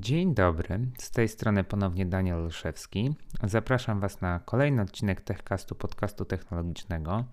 Dzień 0.00 0.34
dobry, 0.34 0.78
z 0.98 1.10
tej 1.10 1.28
strony 1.28 1.64
ponownie 1.64 2.06
Daniel 2.06 2.38
Olszewski. 2.38 3.14
Zapraszam 3.42 4.00
Was 4.00 4.20
na 4.20 4.38
kolejny 4.38 4.82
odcinek 4.82 5.20
Techcastu, 5.20 5.74
podcastu 5.74 6.24
technologicznego. 6.24 7.24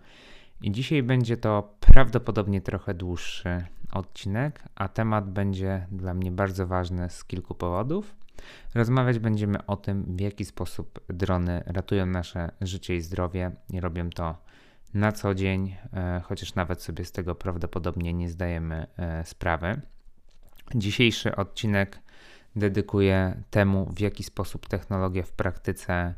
I 0.62 0.72
dzisiaj 0.72 1.04
będzie 1.04 1.38
to 1.38 1.76
prawdopodobnie 1.80 2.62
trochę 2.62 2.94
dłuższy 2.94 3.66
odcinek, 3.92 4.64
a 4.76 4.88
temat 4.88 5.30
będzie 5.30 5.88
dla 5.92 6.14
mnie 6.14 6.32
bardzo 6.32 6.68
ważny 6.68 7.10
z 7.10 7.26
kilku 7.26 7.56
powodów. 7.56 8.16
Rozmawiać 8.76 9.20
będziemy 9.20 9.66
o 9.66 9.76
tym, 9.76 10.16
w 10.18 10.20
jaki 10.20 10.46
sposób 10.46 11.00
drony 11.10 11.64
ratują 11.66 12.06
nasze 12.06 12.52
życie 12.62 12.96
i 12.96 13.02
zdrowie 13.02 13.52
i 13.70 13.80
robią 13.80 14.10
to 14.10 14.38
na 14.94 15.12
co 15.12 15.36
dzień, 15.36 15.76
e, 15.94 16.22
chociaż 16.24 16.56
nawet 16.56 16.82
sobie 16.82 17.06
z 17.06 17.12
tego 17.12 17.36
prawdopodobnie 17.36 18.14
nie 18.14 18.30
zdajemy 18.30 18.88
e, 18.98 19.26
sprawy. 19.26 19.82
Dzisiejszy 20.76 21.36
odcinek 21.36 22.04
dedykuję 22.56 23.44
temu, 23.50 23.90
w 23.96 24.00
jaki 24.00 24.24
sposób 24.24 24.68
technologia 24.68 25.24
w 25.24 25.32
praktyce 25.32 26.14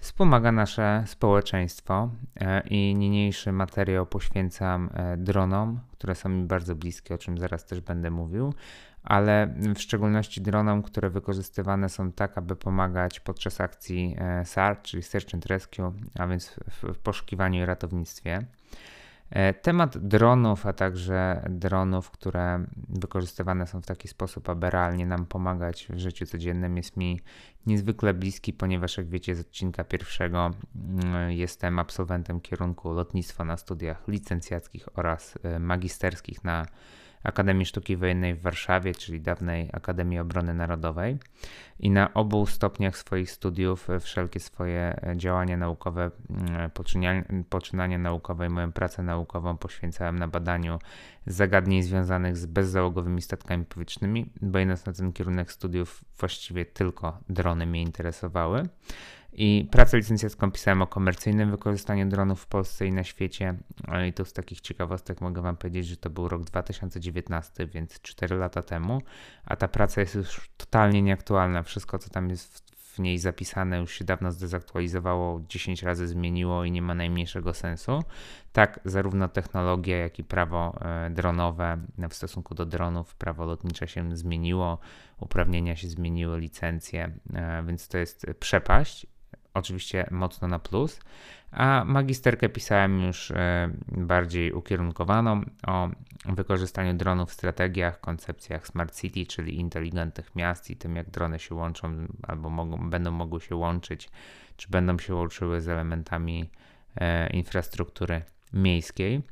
wspomaga 0.00 0.52
nasze 0.52 1.04
społeczeństwo 1.06 2.10
e, 2.40 2.60
i 2.68 2.94
niniejszy 2.94 3.52
materiał 3.52 4.06
poświęcam 4.06 4.90
e, 4.94 5.16
dronom, 5.16 5.80
które 5.92 6.14
są 6.14 6.28
mi 6.28 6.44
bardzo 6.44 6.74
bliskie, 6.74 7.14
o 7.14 7.18
czym 7.18 7.38
zaraz 7.38 7.66
też 7.66 7.80
będę 7.80 8.10
mówił, 8.10 8.54
ale 9.02 9.54
w 9.74 9.78
szczególności 9.78 10.40
dronom, 10.40 10.82
które 10.82 11.10
wykorzystywane 11.10 11.88
są 11.88 12.12
tak, 12.12 12.38
aby 12.38 12.56
pomagać 12.56 13.20
podczas 13.20 13.60
akcji 13.60 14.16
e, 14.18 14.44
SAR, 14.44 14.82
czyli 14.82 15.02
Search 15.02 15.34
and 15.34 15.46
Rescue, 15.46 15.92
a 16.18 16.26
więc 16.26 16.56
w 16.82 16.98
poszukiwaniu 16.98 17.62
i 17.62 17.66
ratownictwie. 17.66 18.46
E, 19.30 19.54
temat 19.54 19.98
dronów, 19.98 20.66
a 20.66 20.72
także 20.72 21.42
dronów, 21.50 22.10
które 22.10 22.64
wykorzystywane 22.88 23.66
są 23.66 23.80
w 23.82 23.86
taki 23.86 24.08
sposób, 24.08 24.48
aby 24.48 24.70
realnie 24.70 25.06
nam 25.06 25.26
pomagać 25.26 25.86
w 25.90 25.98
życiu 25.98 26.26
codziennym, 26.26 26.76
jest 26.76 26.96
mi 26.96 27.20
niezwykle 27.66 28.14
bliski, 28.14 28.52
ponieważ 28.52 28.96
jak 28.96 29.08
wiecie 29.08 29.34
z 29.34 29.40
odcinka 29.40 29.84
pierwszego, 29.84 30.50
mm, 30.74 31.32
jestem 31.32 31.78
absolwentem 31.78 32.40
kierunku 32.40 32.92
lotnictwa 32.92 33.44
na 33.44 33.56
studiach 33.56 34.08
licencjackich 34.08 34.98
oraz 34.98 35.34
e, 35.42 35.58
magisterskich 35.58 36.44
na 36.44 36.66
Akademii 37.22 37.66
Sztuki 37.66 37.96
Wojennej 37.96 38.34
w 38.34 38.42
Warszawie, 38.42 38.94
czyli 38.94 39.20
dawnej 39.20 39.70
Akademii 39.72 40.18
Obrony 40.18 40.54
Narodowej. 40.54 41.18
I 41.78 41.90
na 41.90 42.14
obu 42.14 42.46
stopniach 42.46 42.96
swoich 42.96 43.30
studiów 43.30 43.88
wszelkie 44.00 44.40
swoje 44.40 45.00
działania 45.16 45.56
naukowe, 45.56 46.10
mm, 46.30 46.70
poczynania, 47.48 47.98
naukowe 47.98 48.46
i 48.46 48.50
moją 48.50 48.72
pracę 48.72 49.02
naukową 49.02 49.56
poświęcałem 49.56 50.18
na 50.18 50.28
badaniu 50.28 50.78
zagadnień 51.26 51.82
związanych 51.82 52.36
z 52.36 52.46
bezzałogowymi 52.46 53.22
statkami 53.22 53.64
powietrznymi, 53.64 54.32
bo 54.42 54.64
na 54.64 54.76
ten 54.76 55.12
kierunek 55.12 55.52
studiów 55.52 56.04
właściwie 56.18 56.64
tylko 56.64 57.18
drony 57.28 57.66
mnie 57.66 57.82
interesowały. 57.82 58.62
I 59.32 59.68
pracę 59.70 59.96
licencjacką 59.96 60.50
pisałem 60.50 60.82
o 60.82 60.86
komercyjnym 60.86 61.50
wykorzystaniu 61.50 62.08
dronów 62.08 62.42
w 62.42 62.46
Polsce 62.46 62.86
i 62.86 62.92
na 62.92 63.04
świecie. 63.04 63.54
I 64.08 64.12
tu 64.12 64.24
z 64.24 64.32
takich 64.32 64.60
ciekawostek 64.60 65.20
mogę 65.20 65.42
Wam 65.42 65.56
powiedzieć, 65.56 65.86
że 65.86 65.96
to 65.96 66.10
był 66.10 66.28
rok 66.28 66.44
2019, 66.44 67.66
więc 67.66 68.00
4 68.00 68.36
lata 68.36 68.62
temu, 68.62 69.02
a 69.44 69.56
ta 69.56 69.68
praca 69.68 70.00
jest 70.00 70.14
już 70.14 70.50
totalnie 70.56 71.02
nieaktualna. 71.02 71.62
Wszystko, 71.62 71.98
co 71.98 72.10
tam 72.10 72.30
jest 72.30 72.70
w 72.76 72.98
niej 72.98 73.18
zapisane, 73.18 73.78
już 73.78 73.92
się 73.92 74.04
dawno 74.04 74.32
zdezaktualizowało, 74.32 75.40
10 75.48 75.82
razy 75.82 76.08
zmieniło 76.08 76.64
i 76.64 76.70
nie 76.70 76.82
ma 76.82 76.94
najmniejszego 76.94 77.54
sensu. 77.54 78.02
Tak, 78.52 78.80
zarówno 78.84 79.28
technologia, 79.28 79.96
jak 79.96 80.18
i 80.18 80.24
prawo 80.24 80.78
e, 80.80 81.10
dronowe 81.10 81.78
w 82.10 82.14
stosunku 82.14 82.54
do 82.54 82.66
dronów, 82.66 83.14
prawo 83.14 83.44
lotnicze 83.44 83.88
się 83.88 84.16
zmieniło, 84.16 84.78
uprawnienia 85.18 85.76
się 85.76 85.88
zmieniły, 85.88 86.40
licencje, 86.40 87.12
e, 87.34 87.62
więc 87.66 87.88
to 87.88 87.98
jest 87.98 88.26
przepaść 88.40 89.06
oczywiście 89.54 90.06
mocno 90.10 90.48
na 90.48 90.58
plus, 90.58 91.00
a 91.52 91.84
magisterkę 91.86 92.48
pisałem 92.48 93.00
już 93.00 93.30
e, 93.30 93.70
bardziej 93.88 94.52
ukierunkowaną 94.52 95.42
o 95.66 95.88
wykorzystaniu 96.24 96.94
dronów 96.94 97.30
w 97.30 97.32
strategiach, 97.32 98.00
koncepcjach 98.00 98.66
Smart 98.66 99.00
City, 99.00 99.26
czyli 99.26 99.60
inteligentnych 99.60 100.36
miast 100.36 100.70
i 100.70 100.76
tym, 100.76 100.96
jak 100.96 101.10
drony 101.10 101.38
się 101.38 101.54
łączą 101.54 102.06
albo 102.22 102.50
mogą, 102.50 102.90
będą 102.90 103.10
mogły 103.10 103.40
się 103.40 103.56
łączyć, 103.56 104.10
czy 104.56 104.68
będą 104.68 104.98
się 104.98 105.14
łączyły 105.14 105.60
z 105.60 105.68
elementami 105.68 106.50
e, 106.96 107.30
infrastruktury 107.30 108.22
miejskiej. 108.52 109.22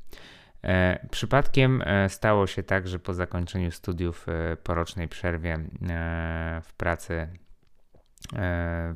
E, 0.64 1.06
przypadkiem 1.10 1.82
stało 2.08 2.46
się 2.46 2.62
tak, 2.62 2.88
że 2.88 2.98
po 2.98 3.14
zakończeniu 3.14 3.70
studiów 3.70 4.26
po 4.64 4.74
rocznej 4.74 5.08
przerwie 5.08 5.58
w 6.62 6.72
pracy 6.72 7.28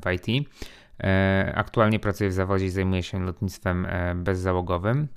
w 0.01 0.11
IT 0.11 0.49
aktualnie 1.55 1.99
pracuję 1.99 2.29
w 2.29 2.33
zawodzie 2.33 2.65
i 2.65 2.69
zajmuję 2.69 3.03
się 3.03 3.19
lotnictwem 3.19 3.85
e, 3.85 4.15
bezzałogowym, 4.15 5.07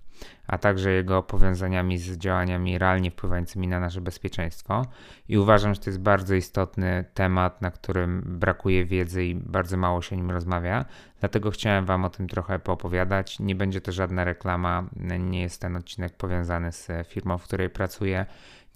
a 0.46 0.58
także 0.58 0.90
jego 0.90 1.22
powiązaniami 1.22 1.98
z 1.98 2.16
działaniami 2.18 2.78
realnie 2.78 3.10
wpływającymi 3.10 3.68
na 3.68 3.80
nasze 3.80 4.00
bezpieczeństwo. 4.00 4.86
I 5.28 5.38
uważam, 5.38 5.74
że 5.74 5.80
to 5.80 5.90
jest 5.90 6.00
bardzo 6.00 6.34
istotny 6.34 7.04
temat, 7.14 7.62
na 7.62 7.70
którym 7.70 8.22
brakuje 8.26 8.84
wiedzy 8.84 9.24
i 9.24 9.34
bardzo 9.34 9.76
mało 9.76 10.02
się 10.02 10.16
o 10.16 10.18
nim 10.18 10.30
rozmawia. 10.30 10.84
Dlatego 11.20 11.50
chciałem 11.50 11.84
Wam 11.84 12.04
o 12.04 12.10
tym 12.10 12.28
trochę 12.28 12.58
poopowiadać. 12.58 13.40
Nie 13.40 13.54
będzie 13.54 13.80
to 13.80 13.92
żadna 13.92 14.24
reklama, 14.24 14.84
nie 15.18 15.42
jest 15.42 15.60
ten 15.60 15.76
odcinek 15.76 16.16
powiązany 16.16 16.72
z 16.72 16.88
firmą, 17.08 17.38
w 17.38 17.44
której 17.44 17.70
pracuję. 17.70 18.26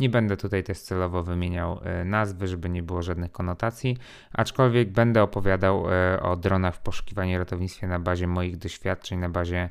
Nie 0.00 0.08
będę 0.08 0.36
tutaj 0.36 0.64
też 0.64 0.78
celowo 0.78 1.22
wymieniał 1.22 1.80
e, 1.84 2.04
nazwy, 2.04 2.48
żeby 2.48 2.68
nie 2.68 2.82
było 2.82 3.02
żadnych 3.02 3.32
konotacji, 3.32 3.96
aczkolwiek 4.32 4.90
będę 4.90 5.22
opowiadał 5.22 5.86
e, 5.90 6.22
o 6.22 6.36
dronach 6.36 6.74
w 6.74 6.78
poszukiwaniu 6.78 7.38
ratownictwie 7.38 7.86
na 7.86 7.98
bazie 7.98 8.26
moich 8.26 8.56
doświadczeń, 8.56 9.18
na 9.18 9.28
bazie 9.28 9.70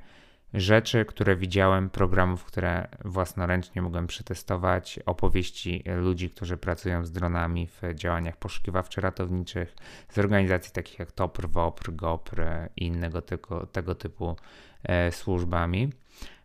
rzeczy, 0.54 1.06
które 1.06 1.36
widziałem, 1.36 1.90
programów, 1.90 2.46
które 2.46 2.88
własnoręcznie 3.06 3.82
mogłem 3.82 4.08
przetestować, 4.08 5.00
opowieści 5.06 5.84
ludzi, 5.96 6.30
którzy 6.30 6.58
pracują 6.58 7.06
z 7.06 7.12
dronami 7.12 7.68
w 7.68 7.94
działaniach 7.94 8.38
poszukiwawczo-ratowniczych, 8.38 9.68
z 10.10 10.18
organizacji 10.18 10.72
takich 10.72 11.00
jak 11.00 11.12
TOPR, 11.12 11.50
WOPR, 11.50 11.96
GOPR 11.96 12.44
i 12.76 12.86
innego 12.86 13.22
tego, 13.22 13.66
tego 13.66 13.96
typu 13.96 14.36
e, 14.84 15.12
służbami. 15.12 15.90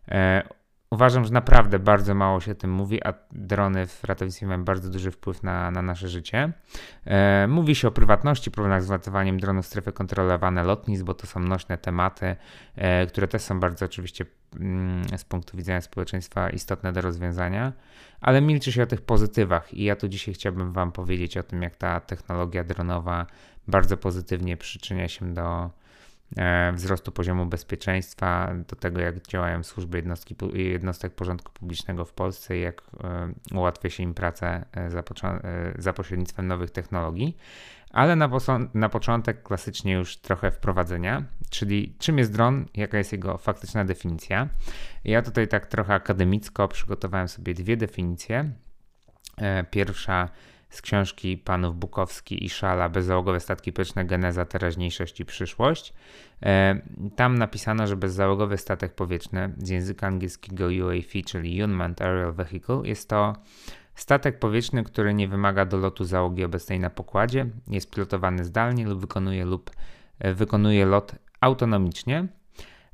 E, 0.07 0.43
Uważam, 0.91 1.25
że 1.25 1.31
naprawdę 1.31 1.79
bardzo 1.79 2.15
mało 2.15 2.39
się 2.39 2.51
o 2.51 2.55
tym 2.55 2.71
mówi, 2.71 3.03
a 3.03 3.13
drony 3.31 3.87
w 3.87 4.03
ratownictwie 4.03 4.47
mają 4.47 4.63
bardzo 4.63 4.89
duży 4.89 5.11
wpływ 5.11 5.43
na, 5.43 5.71
na 5.71 5.81
nasze 5.81 6.07
życie. 6.07 6.51
E, 7.05 7.47
mówi 7.47 7.75
się 7.75 7.87
o 7.87 7.91
prywatności, 7.91 8.51
problemach 8.51 8.83
z 8.83 8.89
ładowaniem 8.89 9.39
dronów 9.39 9.65
w 9.65 9.67
strefy 9.67 9.91
kontrolowane 9.91 10.63
lotnisk, 10.63 11.03
bo 11.03 11.13
to 11.13 11.27
są 11.27 11.39
nośne 11.39 11.77
tematy, 11.77 12.35
e, 12.75 13.05
które 13.05 13.27
też 13.27 13.41
są 13.41 13.59
bardzo 13.59 13.85
oczywiście 13.85 14.25
mm, 14.59 15.17
z 15.17 15.23
punktu 15.23 15.57
widzenia 15.57 15.81
społeczeństwa 15.81 16.49
istotne 16.49 16.93
do 16.93 17.01
rozwiązania, 17.01 17.73
ale 18.21 18.41
milczy 18.41 18.71
się 18.71 18.83
o 18.83 18.85
tych 18.85 19.01
pozytywach 19.01 19.73
i 19.73 19.83
ja 19.83 19.95
tu 19.95 20.07
dzisiaj 20.07 20.33
chciałbym 20.33 20.71
Wam 20.71 20.91
powiedzieć 20.91 21.37
o 21.37 21.43
tym, 21.43 21.61
jak 21.61 21.75
ta 21.75 21.99
technologia 21.99 22.63
dronowa 22.63 23.25
bardzo 23.67 23.97
pozytywnie 23.97 24.57
przyczynia 24.57 25.07
się 25.07 25.33
do 25.33 25.69
wzrostu 26.73 27.11
poziomu 27.11 27.45
bezpieczeństwa, 27.45 28.53
do 28.67 28.75
tego 28.75 29.01
jak 29.01 29.27
działają 29.27 29.63
służby 29.63 29.97
jednostki, 29.97 30.35
jednostek 30.53 31.13
porządku 31.15 31.51
publicznego 31.53 32.05
w 32.05 32.13
Polsce 32.13 32.57
i 32.57 32.61
jak 32.61 32.81
e, 33.03 33.33
ułatwia 33.57 33.89
się 33.89 34.03
im 34.03 34.13
pracę 34.13 34.65
e, 34.71 34.89
za, 34.89 35.03
za 35.77 35.93
pośrednictwem 35.93 36.47
nowych 36.47 36.71
technologii. 36.71 37.37
Ale 37.89 38.15
na, 38.15 38.29
na 38.73 38.89
początek 38.89 39.43
klasycznie 39.43 39.93
już 39.93 40.17
trochę 40.17 40.51
wprowadzenia, 40.51 41.23
czyli 41.49 41.95
czym 41.99 42.17
jest 42.17 42.33
dron, 42.33 42.65
jaka 42.73 42.97
jest 42.97 43.11
jego 43.11 43.37
faktyczna 43.37 43.85
definicja. 43.85 44.49
Ja 45.03 45.21
tutaj 45.21 45.47
tak 45.47 45.65
trochę 45.65 45.93
akademicko 45.93 46.67
przygotowałem 46.67 47.27
sobie 47.27 47.53
dwie 47.53 47.77
definicje. 47.77 48.51
Pierwsza 49.71 50.29
z 50.75 50.81
książki 50.81 51.37
panów 51.37 51.75
Bukowski 51.75 52.45
i 52.45 52.49
Szala 52.49 52.89
Bezzałogowe 52.89 53.39
statki 53.39 53.73
powietrzne 53.73 54.05
Geneza, 54.05 54.45
teraźniejszość 54.45 55.19
i 55.19 55.25
przyszłość. 55.25 55.93
E, 56.43 56.81
tam 57.15 57.37
napisano, 57.37 57.87
że 57.87 57.95
bezzałogowy 57.95 58.57
statek 58.57 58.95
powietrzny 58.95 59.53
z 59.57 59.69
języka 59.69 60.07
angielskiego 60.07 60.65
UAV, 60.65 61.23
czyli 61.25 61.63
Unmanned 61.63 62.01
Aerial 62.01 62.33
Vehicle, 62.33 62.81
jest 62.83 63.09
to 63.09 63.35
statek 63.95 64.39
powietrzny, 64.39 64.83
który 64.83 65.13
nie 65.13 65.27
wymaga 65.27 65.65
dolotu 65.65 66.03
załogi 66.03 66.43
obecnej 66.43 66.79
na 66.79 66.89
pokładzie, 66.89 67.45
jest 67.67 67.91
pilotowany 67.91 68.43
zdalnie 68.45 68.85
lub 68.85 68.99
wykonuje, 68.99 69.45
lub 69.45 69.71
e, 70.19 70.33
wykonuje 70.33 70.85
lot 70.85 71.15
autonomicznie. 71.41 72.27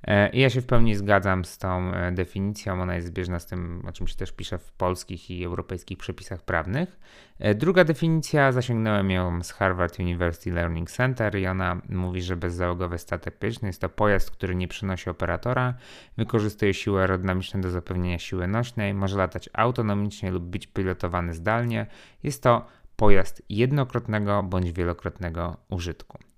E, 0.03 0.29
I 0.29 0.39
ja 0.39 0.49
się 0.49 0.61
w 0.61 0.65
pełni 0.65 0.95
zgadzam 0.95 1.45
z 1.45 1.57
tą 1.57 1.93
e, 1.93 2.11
definicją, 2.11 2.81
ona 2.81 2.95
jest 2.95 3.07
zbieżna 3.07 3.39
z 3.39 3.45
tym, 3.45 3.83
o 3.87 3.91
czym 3.91 4.07
się 4.07 4.15
też 4.15 4.31
pisze 4.31 4.57
w 4.57 4.71
polskich 4.71 5.31
i 5.31 5.43
europejskich 5.43 5.97
przepisach 5.97 6.41
prawnych. 6.41 6.99
E, 7.39 7.55
druga 7.55 7.83
definicja, 7.83 8.51
zasięgnąłem 8.51 9.11
ją 9.11 9.43
z 9.43 9.51
Harvard 9.51 9.99
University 9.99 10.51
Learning 10.51 10.91
Center 10.91 11.35
i 11.35 11.47
ona 11.47 11.81
mówi, 11.89 12.21
że 12.21 12.35
bezzałogowy 12.35 12.97
powietrzny 13.39 13.67
jest 13.67 13.81
to 13.81 13.89
pojazd, 13.89 14.31
który 14.31 14.55
nie 14.55 14.67
przynosi 14.67 15.09
operatora, 15.09 15.73
wykorzystuje 16.17 16.73
siłę 16.73 17.01
aerodynamiczną 17.01 17.61
do 17.61 17.71
zapewnienia 17.71 18.19
siły 18.19 18.47
nośnej, 18.47 18.93
może 18.93 19.17
latać 19.17 19.49
autonomicznie 19.53 20.31
lub 20.31 20.43
być 20.43 20.67
pilotowany 20.67 21.33
zdalnie. 21.33 21.87
Jest 22.23 22.43
to 22.43 22.65
pojazd 22.95 23.41
jednokrotnego 23.49 24.43
bądź 24.43 24.71
wielokrotnego 24.71 25.57
użytku. 25.69 26.30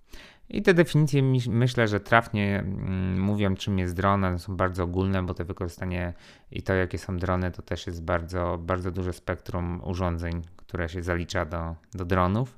I 0.53 0.61
te 0.61 0.73
definicje 0.73 1.23
myślę, 1.49 1.87
że 1.87 1.99
trafnie 1.99 2.59
mm, 2.59 3.19
mówią, 3.19 3.55
czym 3.55 3.79
jest 3.79 3.95
dron. 3.95 4.23
One 4.23 4.39
są 4.39 4.57
bardzo 4.57 4.83
ogólne, 4.83 5.23
bo 5.23 5.33
to 5.33 5.45
wykorzystanie 5.45 6.13
i 6.51 6.63
to, 6.63 6.73
jakie 6.73 6.97
są 6.97 7.17
drony, 7.17 7.51
to 7.51 7.61
też 7.61 7.87
jest 7.87 8.03
bardzo, 8.03 8.57
bardzo 8.61 8.91
duże 8.91 9.13
spektrum 9.13 9.81
urządzeń, 9.83 10.41
które 10.55 10.89
się 10.89 11.03
zalicza 11.03 11.45
do, 11.45 11.75
do 11.93 12.05
dronów. 12.05 12.57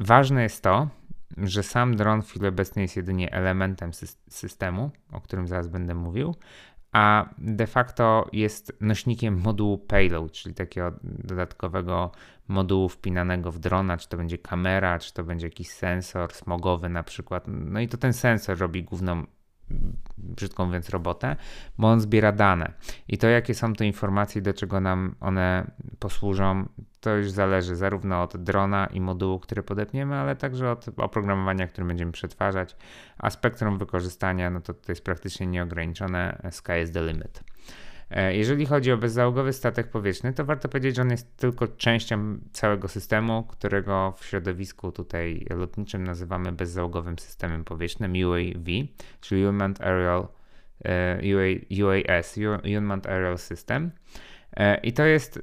Ważne 0.00 0.42
jest 0.42 0.62
to, 0.62 0.88
że 1.36 1.62
sam 1.62 1.96
dron 1.96 2.22
w 2.22 2.28
chwili 2.28 2.46
obecnej 2.46 2.82
jest 2.82 2.96
jedynie 2.96 3.32
elementem 3.32 3.90
systemu, 4.28 4.90
o 5.12 5.20
którym 5.20 5.48
zaraz 5.48 5.68
będę 5.68 5.94
mówił, 5.94 6.34
a 6.92 7.28
de 7.38 7.66
facto 7.66 8.28
jest 8.32 8.72
nośnikiem 8.80 9.40
modułu 9.40 9.78
payload, 9.78 10.32
czyli 10.32 10.54
takiego 10.54 10.92
dodatkowego 11.02 12.10
modułu 12.48 12.88
wpinanego 12.88 13.52
w 13.52 13.58
drona, 13.58 13.96
czy 13.96 14.08
to 14.08 14.16
będzie 14.16 14.38
kamera, 14.38 14.98
czy 14.98 15.14
to 15.14 15.24
będzie 15.24 15.46
jakiś 15.46 15.70
sensor 15.70 16.32
smogowy 16.32 16.88
na 16.88 17.02
przykład. 17.02 17.44
No 17.48 17.80
i 17.80 17.88
to 17.88 17.96
ten 17.96 18.12
sensor 18.12 18.58
robi 18.58 18.84
główną 18.84 19.26
brzydko 20.18 20.66
mówiąc, 20.66 20.88
robotę, 20.88 21.36
bo 21.78 21.88
on 21.88 22.00
zbiera 22.00 22.32
dane. 22.32 22.72
I 23.08 23.18
to, 23.18 23.28
jakie 23.28 23.54
są 23.54 23.72
te 23.72 23.86
informacje, 23.86 24.42
do 24.42 24.54
czego 24.54 24.80
nam 24.80 25.14
one 25.20 25.70
posłużą, 25.98 26.68
to 27.00 27.16
już 27.16 27.30
zależy 27.30 27.76
zarówno 27.76 28.22
od 28.22 28.36
drona 28.36 28.86
i 28.86 29.00
modułu, 29.00 29.38
który 29.38 29.62
podepniemy, 29.62 30.16
ale 30.16 30.36
także 30.36 30.70
od 30.70 30.86
oprogramowania, 30.96 31.66
które 31.66 31.86
będziemy 31.86 32.12
przetwarzać. 32.12 32.76
A 33.18 33.30
spektrum 33.30 33.78
wykorzystania, 33.78 34.50
no 34.50 34.60
to 34.60 34.74
to 34.74 34.92
jest 34.92 35.04
praktycznie 35.04 35.46
nieograniczone. 35.46 36.42
Sky 36.50 36.82
is 36.82 36.92
the 36.92 37.02
limit. 37.02 37.49
E, 38.10 38.36
jeżeli 38.36 38.66
chodzi 38.66 38.92
o 38.92 38.96
bezzałogowy 38.96 39.52
statek 39.52 39.90
powietrzny, 39.90 40.32
to 40.32 40.44
warto 40.44 40.68
powiedzieć, 40.68 40.96
że 40.96 41.02
on 41.02 41.10
jest 41.10 41.36
tylko 41.36 41.68
częścią 41.68 42.38
całego 42.52 42.88
systemu, 42.88 43.42
którego 43.42 44.14
w 44.18 44.24
środowisku 44.24 44.92
tutaj 44.92 45.46
lotniczym 45.50 46.04
nazywamy 46.04 46.52
bezzałogowym 46.52 47.18
systemem 47.18 47.64
powietrznym 47.64 48.12
UAV, 48.12 48.66
czyli 49.20 49.46
Unmanned 49.46 49.80
Aerial 49.80 50.28
e, 50.84 51.20
UAS, 51.84 52.38
Unmanned 52.78 53.06
Aerial 53.06 53.38
System. 53.38 53.90
E, 54.56 54.76
I 54.76 54.92
to 54.92 55.04
jest 55.04 55.40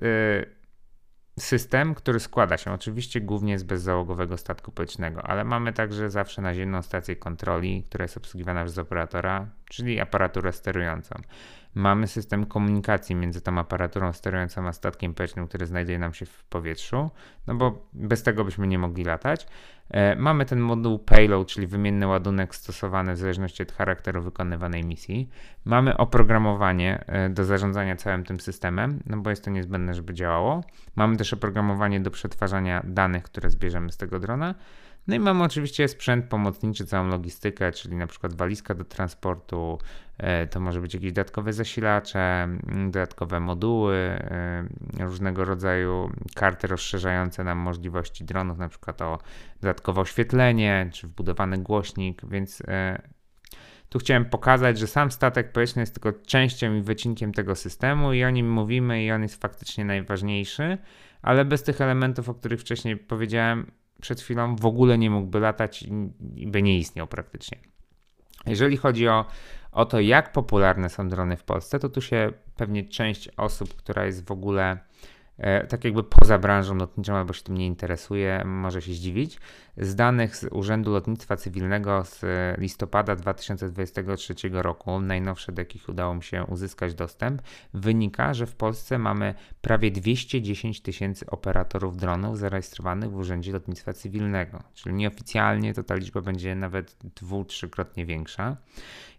system, 1.40 1.96
który 1.96 2.20
składa 2.20 2.58
się 2.58 2.74
oczywiście 2.74 3.22
głównie 3.22 3.60
z 3.60 3.64
bezzałogowego 3.64 4.38
statku 4.38 4.72
powietrznego, 4.72 5.24
ale 5.24 5.44
mamy 5.44 5.74
także 5.74 6.10
zawsze 6.10 6.42
naziemną 6.42 6.82
stację 6.82 7.16
kontroli, 7.16 7.84
która 7.84 8.04
jest 8.04 8.18
obsługiwana 8.18 8.64
przez 8.64 8.78
operatora, 8.78 9.48
czyli 9.70 10.00
aparaturę 10.00 10.52
sterującą. 10.52 11.16
Mamy 11.76 12.08
system 12.08 12.46
komunikacji 12.46 13.16
między 13.16 13.42
tą 13.42 13.58
aparaturą 13.58 14.14
sterującą 14.14 14.68
a 14.68 14.74
statkiem 14.74 15.14
powietrznym, 15.14 15.48
który 15.48 15.66
znajduje 15.66 16.00
nam 16.00 16.14
się 16.14 16.26
w 16.26 16.44
powietrzu, 16.44 17.10
no 17.48 17.56
bo 17.56 17.88
bez 17.94 18.24
tego 18.24 18.46
byśmy 18.46 18.68
nie 18.68 18.80
mogli 18.80 19.04
latać. 19.04 19.48
E, 19.90 20.16
mamy 20.16 20.46
ten 20.46 20.60
moduł 20.60 21.00
payload, 21.00 21.48
czyli 21.48 21.68
wymienny 21.68 22.08
ładunek 22.08 22.56
stosowany 22.56 23.14
w 23.14 23.18
zależności 23.18 23.64
od 23.64 23.72
charakteru 23.72 24.22
wykonywanej 24.22 24.84
misji. 24.84 25.30
Mamy 25.66 25.98
oprogramowanie 25.98 27.04
e, 27.08 27.30
do 27.30 27.46
zarządzania 27.46 27.96
całym 27.96 28.24
tym 28.24 28.40
systemem, 28.40 29.00
no 29.06 29.18
bo 29.18 29.30
jest 29.30 29.44
to 29.44 29.52
niezbędne, 29.52 29.94
żeby 29.94 30.14
działało. 30.14 30.64
Mamy 30.96 31.18
też 31.18 31.34
oprogramowanie 31.34 32.00
do 32.00 32.12
przetwarzania 32.12 32.82
danych, 32.86 33.24
które 33.24 33.50
zbierzemy 33.50 33.92
z 33.92 33.98
tego 33.98 34.20
drona. 34.20 34.56
No 35.08 35.16
i 35.16 35.20
mamy 35.20 35.44
oczywiście 35.44 35.88
sprzęt 35.88 36.26
pomocniczy, 36.26 36.86
całą 36.86 37.08
logistykę, 37.08 37.72
czyli 37.72 37.96
na 37.96 38.08
przykład 38.08 38.34
walizka 38.34 38.74
do 38.74 38.84
transportu, 38.84 39.80
e, 40.18 40.48
to 40.48 40.60
może 40.60 40.82
być 40.82 40.94
jakieś 40.94 41.12
dodatkowe 41.12 41.54
zasilacze, 41.54 42.48
dodatkowe 42.86 43.40
moduły, 43.40 44.20
różnego 45.00 45.46
rodzaju 45.46 46.12
karty 46.36 46.68
rozszerzające 46.68 47.44
nam 47.44 47.58
możliwości 47.58 48.24
dronów, 48.24 48.58
na 48.58 48.70
przykład 48.70 49.02
o 49.02 49.20
dodatkowe 49.62 50.02
oświetlenie 50.02 50.90
czy 50.94 51.08
wbudowany 51.08 51.58
głośnik, 51.58 52.22
więc 52.26 52.62
e, 52.68 53.02
tu 53.90 54.00
chciałem 54.00 54.26
pokazać, 54.26 54.80
że 54.80 54.88
sam 54.88 55.12
statek 55.12 55.52
powietrzny 55.52 55.82
jest 55.82 55.94
tylko 55.94 56.20
częścią 56.26 56.76
i 56.76 56.82
wycinkiem 56.82 57.34
tego 57.34 57.56
systemu 57.56 58.14
i 58.14 58.24
o 58.24 58.30
nim 58.30 58.52
mówimy 58.52 59.04
i 59.04 59.12
on 59.12 59.22
jest 59.22 59.42
faktycznie 59.42 59.86
najważniejszy, 59.86 60.78
ale 61.22 61.46
bez 61.46 61.64
tych 61.64 61.82
elementów, 61.82 62.30
o 62.30 62.34
których 62.34 62.62
wcześniej 62.62 62.98
powiedziałem 62.98 63.72
przed 64.02 64.22
chwilą, 64.22 64.56
w 64.56 64.66
ogóle 64.66 64.98
nie 64.98 65.10
mógłby 65.10 65.40
latać 65.40 65.84
i 66.36 66.48
by 66.48 66.62
nie 66.62 66.78
istniał 66.78 67.08
praktycznie. 67.08 67.58
Jeżeli 68.46 68.78
chodzi 68.78 69.08
o, 69.08 69.26
o 69.72 69.86
to, 69.86 70.00
jak 70.00 70.32
popularne 70.32 70.90
są 70.90 71.10
drony 71.10 71.38
w 71.38 71.44
Polsce, 71.44 71.80
to 71.80 71.90
tu 71.90 72.02
się 72.02 72.32
pewnie 72.56 72.84
część 72.84 73.30
osób, 73.38 73.74
która 73.76 74.06
jest 74.06 74.28
w 74.28 74.32
ogóle 74.32 74.78
tak 75.70 75.84
jakby 75.84 76.04
poza 76.04 76.40
branżą 76.40 76.76
lotniczą 76.76 77.16
albo 77.16 77.34
się 77.34 77.44
tym 77.44 77.58
nie 77.58 77.66
interesuje, 77.66 78.44
może 78.46 78.82
się 78.82 78.94
zdziwić. 78.94 79.40
Z 79.78 79.96
danych 79.96 80.36
z 80.36 80.44
Urzędu 80.52 80.92
Lotnictwa 80.92 81.38
Cywilnego 81.38 82.04
z 82.04 82.22
listopada 82.58 83.16
2023 83.16 84.36
roku, 84.52 85.00
najnowsze 85.00 85.52
do 85.52 85.62
jakich 85.62 85.90
udało 85.90 86.16
mi 86.16 86.24
się 86.24 86.44
uzyskać 86.44 86.94
dostęp, 86.94 87.42
wynika, 87.74 88.34
że 88.34 88.46
w 88.46 88.56
Polsce 88.56 88.98
mamy 88.98 89.36
prawie 89.62 89.92
210 89.92 90.82
tysięcy 90.82 91.26
operatorów 91.26 91.98
dronów 91.98 92.38
zarejestrowanych 92.38 93.12
w 93.12 93.16
Urzędzie 93.16 93.52
Lotnictwa 93.52 93.94
Cywilnego, 93.94 94.64
czyli 94.74 94.96
nieoficjalnie 94.96 95.74
to 95.74 95.84
ta 95.84 95.96
liczba 95.96 96.22
będzie 96.22 96.56
nawet 96.56 96.96
dwu, 97.16 97.46
trzykrotnie 97.46 98.06
większa. 98.06 98.58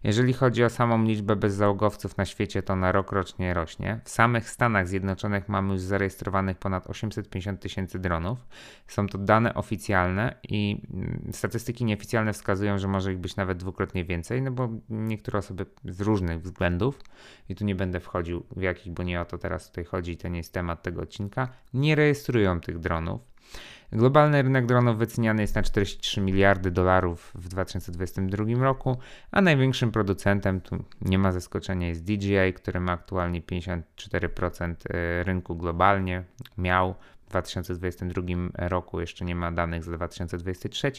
Jeżeli 0.03 0.33
chodzi 0.33 0.63
o 0.63 0.69
samą 0.69 1.03
liczbę 1.03 1.35
bezzałogowców 1.35 2.17
na 2.17 2.25
świecie, 2.25 2.63
to 2.63 2.75
na 2.75 2.91
rok 2.91 3.11
rocznie 3.11 3.53
rośnie. 3.53 3.99
W 4.03 4.09
samych 4.09 4.49
Stanach 4.49 4.87
Zjednoczonych 4.87 5.49
mamy 5.49 5.73
już 5.73 5.81
zarejestrowanych 5.81 6.57
ponad 6.57 6.87
850 6.87 7.59
tysięcy 7.59 7.99
dronów. 7.99 8.47
Są 8.87 9.07
to 9.07 9.17
dane 9.17 9.53
oficjalne 9.53 10.35
i 10.49 10.81
mm, 10.93 11.29
statystyki 11.31 11.85
nieoficjalne 11.85 12.33
wskazują, 12.33 12.77
że 12.77 12.87
może 12.87 13.13
ich 13.13 13.19
być 13.19 13.35
nawet 13.35 13.57
dwukrotnie 13.57 14.05
więcej, 14.05 14.41
no 14.41 14.51
bo 14.51 14.69
niektóre 14.89 15.39
osoby 15.39 15.65
z 15.85 16.01
różnych 16.01 16.41
względów, 16.41 16.99
i 17.49 17.55
tu 17.55 17.65
nie 17.65 17.75
będę 17.75 17.99
wchodził 17.99 18.45
w 18.55 18.61
jakich, 18.61 18.93
bo 18.93 19.03
nie 19.03 19.21
o 19.21 19.25
to 19.25 19.37
teraz 19.37 19.67
tutaj 19.67 19.85
chodzi, 19.85 20.17
to 20.17 20.27
nie 20.27 20.37
jest 20.37 20.53
temat 20.53 20.83
tego 20.83 21.01
odcinka, 21.01 21.49
nie 21.73 21.95
rejestrują 21.95 22.61
tych 22.61 22.79
dronów. 22.79 23.21
Globalny 23.91 24.41
rynek 24.41 24.65
dronów 24.65 24.97
wyceniany 24.97 25.41
jest 25.41 25.55
na 25.55 25.63
43 25.63 26.21
miliardy 26.21 26.71
dolarów 26.71 27.31
w 27.35 27.47
2022 27.47 28.63
roku, 28.63 28.97
a 29.31 29.41
największym 29.41 29.91
producentem, 29.91 30.61
tu 30.61 30.83
nie 31.01 31.19
ma 31.19 31.31
zaskoczenia, 31.31 31.87
jest 31.87 32.03
DJI, 32.03 32.53
który 32.55 32.79
ma 32.79 32.91
aktualnie 32.91 33.41
54% 33.41 34.75
e, 34.89 35.23
rynku 35.23 35.55
globalnie. 35.55 36.23
Miał 36.57 36.95
w 37.25 37.29
2022 37.29 38.21
roku, 38.55 38.99
jeszcze 38.99 39.25
nie 39.25 39.35
ma 39.35 39.51
danych 39.51 39.83
za 39.83 39.91
2023, 39.91 40.91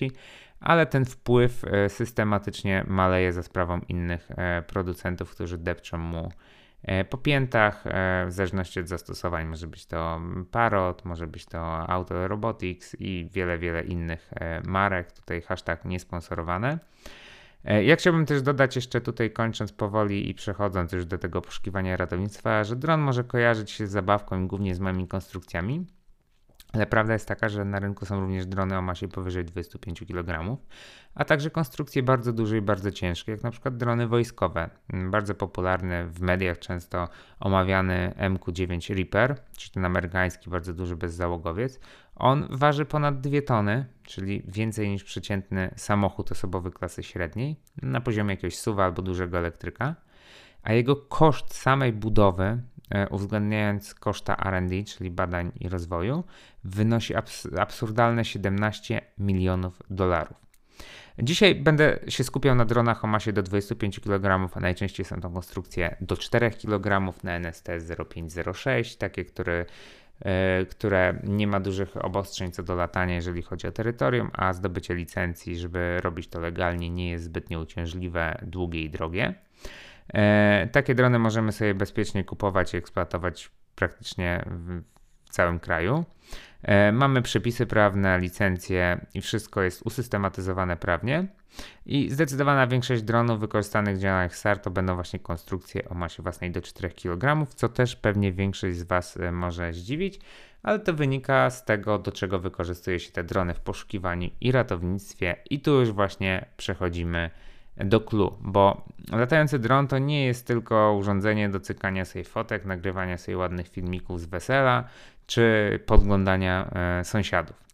ale 0.61 0.87
ten 0.87 1.05
wpływ 1.05 1.65
e, 1.65 1.89
systematycznie 1.89 2.85
maleje 2.89 3.33
za 3.33 3.43
sprawą 3.43 3.81
innych 3.89 4.31
e, 4.31 4.63
producentów, 4.63 5.31
którzy 5.31 5.59
depczą 5.59 5.99
mu 5.99 6.33
po 7.11 7.19
piętach, 7.19 7.87
e, 7.87 8.27
w 8.27 8.33
zależności 8.33 8.81
od 8.81 8.89
zastosowań, 8.89 9.47
może 9.47 9.67
być 9.67 9.87
to 9.87 10.21
Parrot, 10.51 11.05
może 11.05 11.27
być 11.27 11.47
to 11.47 11.91
Auto 11.91 12.29
Robotics 12.29 12.97
i 12.99 13.29
wiele, 13.33 13.59
wiele 13.59 13.83
innych 13.83 14.31
e, 14.35 14.63
marek. 14.65 15.13
Tutaj 15.13 15.43
hashtag 15.43 15.85
niesponsorowane. 15.85 16.79
Ja 17.83 17.97
chciałbym 17.97 18.27
też 18.27 18.43
dodać 18.43 18.77
jeszcze 18.77 19.01
tutaj, 19.01 19.31
kończąc 19.31 19.73
powoli 19.73 20.31
i 20.31 20.35
przechodząc 20.35 20.93
już 20.93 21.07
do 21.07 21.19
tego 21.19 21.43
poszukiwania 21.43 21.97
ratownictwa, 21.97 22.65
że 22.65 22.77
dron 22.77 23.01
może 23.01 23.25
kojarzyć 23.25 23.71
się 23.71 23.87
z 23.87 23.91
zabawką 23.91 24.45
i 24.45 24.47
głównie 24.47 24.75
z 24.75 24.81
małymi 24.81 25.09
konstrukcjami. 25.09 25.87
Ale 26.73 26.87
prawda 26.87 27.13
jest 27.13 27.29
taka, 27.29 27.49
że 27.49 27.65
na 27.65 27.79
rynku 27.79 28.07
są 28.07 28.21
również 28.21 28.47
drony 28.47 28.79
o 28.79 28.83
masie 28.83 29.09
powyżej 29.09 29.45
25 29.45 30.05
kg, 30.07 30.57
a 31.15 31.25
także 31.25 31.51
konstrukcje 31.51 32.03
bardzo 32.03 32.33
duże 32.33 32.59
i 32.59 32.63
bardzo 32.63 32.91
ciężkie, 32.91 33.33
jak 33.33 33.43
na 33.43 33.51
przykład 33.51 33.77
drony 33.77 34.07
wojskowe. 34.07 34.71
Bardzo 35.11 35.35
popularny 35.35 36.07
w 36.07 36.21
mediach 36.21 36.59
często 36.59 37.09
omawiany 37.41 38.15
MQ-9 38.17 38.95
Reaper, 38.95 39.37
czyli 39.57 39.73
ten 39.73 39.85
amerykański 39.85 40.51
bardzo 40.51 40.75
duży 40.75 40.97
bezzałogowiec. 40.97 41.81
On 42.17 42.47
waży 42.51 42.85
ponad 42.85 43.21
2 43.21 43.43
tony, 43.47 43.87
czyli 44.03 44.43
więcej 44.49 44.91
niż 44.91 45.05
przeciętny 45.05 45.71
samochód 45.77 46.33
osobowy 46.33 46.71
klasy 46.71 47.03
średniej, 47.03 47.57
na 47.83 48.01
poziomie 48.01 48.31
jakiegoś 48.31 48.59
suwa 48.59 48.85
albo 48.85 49.03
dużego 49.03 49.39
elektryka 49.39 49.95
a 50.63 50.73
jego 50.73 50.97
koszt 50.97 51.55
samej 51.55 51.93
budowy 51.93 52.63
uwzględniając 53.11 53.95
koszta 53.95 54.37
RD, 54.51 54.85
czyli 54.85 55.11
badań 55.11 55.53
i 55.61 55.69
rozwoju, 55.69 56.25
wynosi 56.65 57.15
abs 57.15 57.49
absurdalne 57.59 58.25
17 58.25 59.01
milionów 59.19 59.83
dolarów. 59.91 60.51
Dzisiaj 61.23 61.55
będę 61.55 61.99
się 62.09 62.25
skupiał 62.25 62.55
na 62.55 62.65
dronach 62.65 63.05
o 63.05 63.07
masie 63.07 63.33
do 63.33 63.43
25 63.43 64.01
kg, 64.01 64.49
a 64.55 64.61
najczęściej 64.61 65.07
są 65.07 65.21
to 65.21 65.31
konstrukcje 65.31 65.97
do 66.01 66.17
4 66.17 66.51
kg 66.51 67.15
na 67.25 67.33
NST 67.33 67.69
0506, 68.09 68.97
takie, 68.97 69.25
które, 69.25 69.65
e, 70.21 70.67
które 70.67 71.21
nie 71.25 71.47
ma 71.47 71.61
dużych 71.61 72.05
obostrzeń 72.05 72.53
co 72.53 72.63
do 72.63 72.75
latania, 72.75 73.15
jeżeli 73.15 73.43
chodzi 73.43 73.67
o 73.67 73.73
terytorium, 73.73 74.31
a 74.33 74.53
zdobycie 74.53 74.95
licencji, 74.95 75.59
żeby 75.59 76.01
robić 76.01 76.29
to 76.29 76.41
legalnie, 76.41 76.91
nie 76.91 77.11
jest 77.11 77.25
zbytnio 77.25 77.61
uciążliwe, 77.61 78.39
długie 78.43 78.83
i 78.83 78.91
drogie. 78.91 79.35
E, 80.15 80.69
takie 80.73 80.95
drony 80.95 81.19
możemy 81.19 81.53
sobie 81.53 81.75
bezpiecznie 81.75 82.25
kupować 82.25 82.75
i 82.75 82.77
eksploatować 82.77 83.51
praktycznie 83.75 84.45
w, 84.47 84.83
w 85.25 85.31
całym 85.31 85.61
kraju. 85.61 86.05
E, 86.63 86.93
mamy 86.93 87.23
przepisy 87.23 87.67
prawne, 87.67 88.19
licencje 88.19 89.07
i 89.15 89.21
wszystko 89.21 89.63
jest 89.63 89.83
usystematyzowane 89.83 90.77
prawnie. 90.77 91.27
I 91.87 92.11
zdecydowana 92.11 92.67
większość 92.67 93.03
dronów 93.03 93.41
wykorzystanych 93.41 93.97
w 93.97 94.01
działaniach 94.01 94.37
SAR 94.37 94.59
to 94.59 94.71
będą 94.71 94.95
właśnie 94.95 95.19
konstrukcje 95.19 95.89
o 95.89 95.95
masie 95.95 96.23
własnej 96.23 96.51
do 96.51 96.63
4 96.63 96.95
kg, 96.95 97.47
co 97.55 97.69
też 97.69 97.97
pewnie 97.97 98.33
większość 98.33 98.77
z 98.77 98.83
Was 98.83 99.17
e, 99.17 99.33
może 99.33 99.73
zdziwić, 99.73 100.21
ale 100.63 100.79
to 100.79 100.95
wynika 100.95 101.51
z 101.51 101.65
tego, 101.65 101.99
do 101.99 102.13
czego 102.13 102.39
wykorzystuje 102.39 103.01
się 103.01 103.13
te 103.13 103.25
drony 103.25 103.55
w 103.55 103.61
poszukiwaniu 103.61 104.31
i 104.41 104.53
ratownictwie. 104.53 105.37
I 105.51 105.61
tu 105.61 105.81
już 105.81 105.93
właśnie 105.93 106.47
przechodzimy 106.57 107.31
do 107.35 107.50
clue, 108.01 108.37
bo 108.41 108.85
latający 109.13 109.59
dron 109.59 109.89
to 109.89 109.99
nie 109.99 110.27
jest 110.27 110.47
tylko 110.47 110.97
urządzenie 110.99 111.49
do 111.49 111.61
cykania 111.61 112.05
sobie 112.05 112.25
fotek, 112.25 112.65
nagrywania 112.65 113.19
sobie 113.19 113.39
ładnych 113.39 113.69
filmików 113.69 114.21
z 114.21 114.27
wesela 114.27 114.85
czy 115.27 115.79
podglądania 115.87 116.71
e, 117.01 117.05
sąsiadów. 117.05 117.70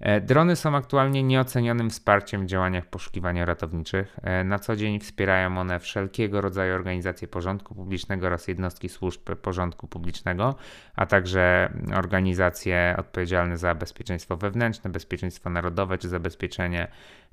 E, 0.00 0.20
drony 0.20 0.56
są 0.56 0.76
aktualnie 0.76 1.22
nieocenionym 1.22 1.90
wsparciem 1.90 2.42
w 2.42 2.46
działaniach 2.46 2.86
poszukiwania 2.86 3.44
ratowniczych. 3.44 4.16
E, 4.22 4.44
na 4.44 4.58
co 4.58 4.76
dzień 4.76 5.00
wspierają 5.00 5.58
one 5.58 5.80
wszelkiego 5.80 6.40
rodzaju 6.40 6.74
organizacje 6.74 7.28
porządku 7.28 7.74
publicznego 7.74 8.26
oraz 8.26 8.48
jednostki 8.48 8.88
służb 8.88 9.20
porządku 9.42 9.88
publicznego, 9.88 10.54
a 10.96 11.06
także 11.06 11.72
organizacje 11.94 12.94
odpowiedzialne 12.98 13.58
za 13.58 13.74
bezpieczeństwo 13.74 14.36
wewnętrzne, 14.36 14.90
bezpieczeństwo 14.90 15.50
narodowe 15.50 15.98
czy 15.98 16.08
zabezpieczenie 16.08 16.88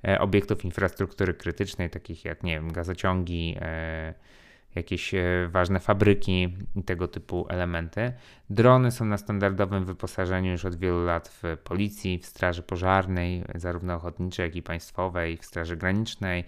e, 0.08 0.20
obiektów 0.20 0.66
infrastruktury 0.66 1.34
krytycznej, 1.34 1.90
takich 1.90 2.26
jak 2.26 2.44
nie 2.44 2.56
wiem, 2.56 2.72
gazociągi 2.72 3.58
jakieś 4.76 5.14
e, 5.14 5.24
ważne 5.52 5.80
fabryki 5.80 6.58
i 6.76 6.84
tego 6.84 7.08
typu 7.08 7.46
elementy. 7.50 8.14
Drony 8.50 8.92
są 8.92 9.06
na 9.06 9.18
standardowym 9.18 9.86
wyposażeniu 9.86 10.52
już 10.52 10.66
od 10.66 10.76
wielu 10.76 11.06
lat 11.06 11.28
w 11.28 11.58
policji, 11.64 12.20
w 12.20 12.26
straży 12.26 12.64
pożarnej, 12.64 13.44
zarówno 13.56 13.96
ochotniczej, 13.96 14.44
jak 14.44 14.56
i 14.56 14.62
państwowej, 14.62 15.38
w 15.38 15.46
straży 15.46 15.78
granicznej, 15.78 16.44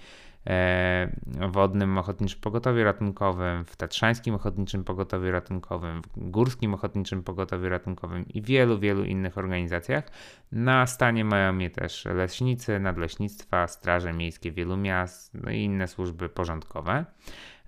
e, 0.47 1.09
wodnym 1.49 1.97
ochotniczym 1.97 2.41
pogotowiu 2.41 2.83
ratunkowym, 2.83 3.65
w 3.65 3.75
tatrzańskim 3.75 4.35
ochotniczym 4.35 4.83
pogotowiu 4.83 5.31
ratunkowym, 5.31 6.01
w 6.01 6.29
górskim 6.29 6.73
ochotniczym 6.73 7.23
pogotowiu 7.23 7.69
ratunkowym 7.69 8.27
i 8.27 8.41
wielu, 8.41 8.79
wielu 8.79 9.03
innych 9.03 9.37
organizacjach. 9.37 10.11
Na 10.51 10.87
stanie 10.87 11.25
mają 11.25 11.57
je 11.57 11.69
też 11.69 12.05
leśnicy, 12.05 12.79
nadleśnictwa, 12.79 13.67
straże 13.67 14.13
miejskie 14.13 14.51
wielu 14.51 14.77
miast 14.77 15.33
no 15.33 15.51
i 15.51 15.57
inne 15.57 15.87
służby 15.87 16.29
porządkowe. 16.29 17.05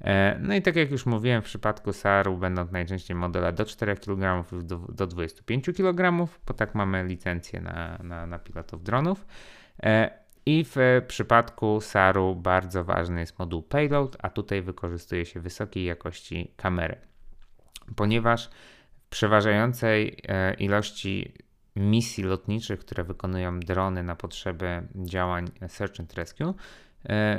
E, 0.02 0.40
no 0.42 0.56
i 0.56 0.62
tak 0.62 0.76
jak 0.76 0.92
już 0.92 1.06
mówiłem, 1.06 1.42
w 1.42 1.46
przypadku 1.46 1.94
SAR-u 1.94 2.38
będą 2.38 2.68
najczęściej 2.72 3.16
modele 3.16 3.54
do 3.54 3.66
4 3.66 3.96
kg 3.96 4.46
do, 4.64 4.78
do 4.78 5.08
25 5.08 5.66
kg, 5.78 6.28
bo 6.48 6.54
tak 6.54 6.76
mamy 6.76 7.04
licencję 7.04 7.62
na, 7.62 7.98
na, 8.04 8.26
na 8.26 8.40
pilotów 8.40 8.84
dronów. 8.84 9.26
E, 9.84 10.20
I 10.46 10.66
w 10.66 11.02
przypadku 11.08 11.82
SAR-u 11.82 12.36
bardzo 12.36 12.84
ważny 12.84 13.20
jest 13.20 13.40
moduł 13.40 13.64
payload, 13.64 14.18
a 14.20 14.30
tutaj 14.30 14.62
wykorzystuje 14.62 15.26
się 15.26 15.40
wysokiej 15.40 15.86
jakości 15.86 16.52
kamery. 16.56 16.98
Ponieważ 17.96 18.50
w 18.50 19.10
przeważającej 19.10 20.18
e, 20.28 20.54
ilości 20.54 21.34
misji 21.76 22.24
lotniczych, 22.24 22.80
które 22.80 23.04
wykonują 23.04 23.60
drony 23.60 24.04
na 24.04 24.16
potrzeby 24.16 24.88
działań 24.96 25.46
Search 25.68 26.00
and 26.00 26.14
Rescue, 26.14 26.54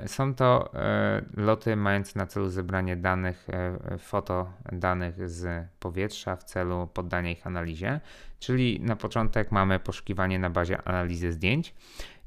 są 0.07 0.35
to 0.35 0.75
e, 0.75 1.23
loty 1.37 1.77
mające 1.77 2.19
na 2.19 2.27
celu 2.27 2.49
zebranie 2.49 2.97
danych, 2.97 3.47
e, 3.51 3.99
foto 3.99 4.53
danych 4.73 5.29
z 5.31 5.69
powietrza 5.81 6.37
w 6.37 6.45
celu 6.45 6.89
poddania 6.95 7.31
ich 7.31 7.47
analizie, 7.47 8.01
czyli 8.39 8.81
na 8.81 8.97
początek 8.97 9.53
mamy 9.53 9.79
poszukiwanie 9.79 10.39
na 10.39 10.51
bazie 10.51 10.83
analizy 10.83 11.33
zdjęć. 11.33 11.75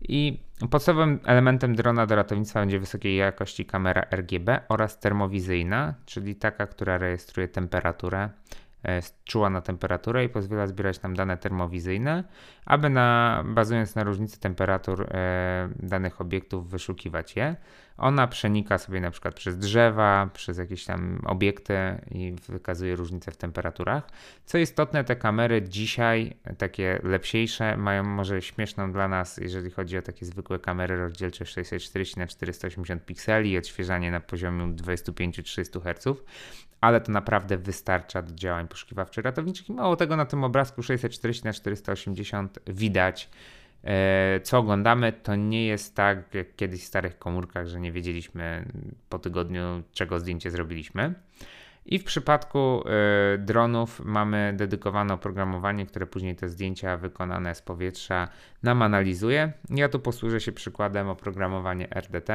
I 0.01 0.39
podstawowym 0.71 1.19
elementem 1.25 1.75
drona 1.75 2.05
do 2.05 2.15
ratownictwa 2.15 2.59
będzie 2.59 2.79
wysokiej 2.79 3.15
jakości 3.15 3.65
kamera 3.65 4.05
RGB 4.11 4.61
oraz 4.69 4.99
termowizyjna, 4.99 5.93
czyli 6.05 6.35
taka, 6.35 6.67
która 6.67 6.97
rejestruje 6.97 7.47
temperaturę 7.47 8.29
E, 8.29 8.60
czuła 9.23 9.49
na 9.49 9.61
temperaturę 9.61 10.25
i 10.25 10.29
pozwala 10.29 10.67
zbierać 10.67 11.01
nam 11.01 11.15
dane 11.15 11.37
termowizyjne, 11.37 12.23
aby 12.65 12.89
na, 12.89 13.43
bazując 13.45 13.95
na 13.95 14.03
różnicy 14.03 14.39
temperatur 14.39 15.07
e, 15.11 15.69
danych 15.79 16.21
obiektów 16.21 16.69
wyszukiwać 16.69 17.35
je. 17.35 17.55
Ona 17.97 18.27
przenika 18.27 18.77
sobie 18.77 19.01
na 19.01 19.11
przykład 19.11 19.35
przez 19.35 19.57
drzewa, 19.57 20.29
przez 20.33 20.57
jakieś 20.57 20.85
tam 20.85 21.21
obiekty 21.25 21.73
i 22.11 22.35
wykazuje 22.49 22.95
różnice 22.95 23.31
w 23.31 23.37
temperaturach. 23.37 24.09
Co 24.45 24.57
istotne, 24.57 25.03
te 25.03 25.15
kamery 25.15 25.61
dzisiaj, 25.61 26.37
takie 26.57 26.99
lepsiejsze, 27.03 27.77
mają 27.77 28.03
może 28.03 28.41
śmieszną 28.41 28.91
dla 28.91 29.07
nas, 29.07 29.37
jeżeli 29.37 29.71
chodzi 29.71 29.97
o 29.97 30.01
takie 30.01 30.25
zwykłe 30.25 30.59
kamery 30.59 30.97
rozdzielcze 30.97 31.45
640 31.45 32.19
na 32.19 32.27
480 32.27 33.05
pikseli 33.05 33.51
i 33.51 33.57
odświeżanie 33.57 34.11
na 34.11 34.19
poziomie 34.19 34.65
25-30 34.65 35.81
Hz, 35.83 36.23
ale 36.81 37.01
to 37.01 37.11
naprawdę 37.11 37.57
wystarcza 37.57 38.21
do 38.21 38.35
działań 38.35 38.67
poszukiwawczych 38.67 39.25
ratowniczych 39.25 39.69
i 39.69 39.73
mało 39.73 39.95
tego 39.95 40.15
na 40.15 40.25
tym 40.25 40.43
obrazku 40.43 40.83
640 40.83 41.45
na 41.45 41.53
480 41.53 42.59
widać 42.67 43.29
e, 43.83 44.39
co 44.43 44.57
oglądamy, 44.57 45.13
to 45.13 45.35
nie 45.35 45.65
jest 45.65 45.95
tak 45.95 46.35
jak 46.35 46.55
kiedyś 46.55 46.81
w 46.81 46.87
starych 46.87 47.19
komórkach, 47.19 47.67
że 47.67 47.79
nie 47.79 47.91
wiedzieliśmy 47.91 48.65
po 49.09 49.19
tygodniu, 49.19 49.83
czego 49.93 50.19
zdjęcie 50.19 50.51
zrobiliśmy. 50.51 51.13
I 51.85 51.99
w 51.99 52.03
przypadku 52.03 52.83
y, 53.35 53.37
dronów 53.37 54.01
mamy 54.05 54.53
dedykowane 54.57 55.13
oprogramowanie, 55.13 55.85
które 55.85 56.07
później 56.07 56.35
te 56.35 56.49
zdjęcia 56.49 56.97
wykonane 56.97 57.55
z 57.55 57.61
powietrza 57.61 58.27
nam 58.63 58.81
analizuje. 58.81 59.53
Ja 59.69 59.89
tu 59.89 59.99
posłużę 59.99 60.41
się 60.41 60.51
przykładem 60.51 61.09
oprogramowania 61.09 61.87
RDT 61.89 62.29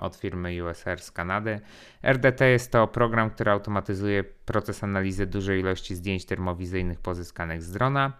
od 0.00 0.16
firmy 0.16 0.64
USR 0.64 1.00
z 1.00 1.10
Kanady. 1.10 1.60
RDT 2.02 2.40
jest 2.40 2.72
to 2.72 2.86
program, 2.86 3.30
który 3.30 3.50
automatyzuje 3.50 4.24
proces 4.24 4.84
analizy 4.84 5.26
dużej 5.26 5.60
ilości 5.60 5.94
zdjęć 5.94 6.24
termowizyjnych 6.24 7.00
pozyskanych 7.00 7.62
z 7.62 7.70
drona. 7.70 8.12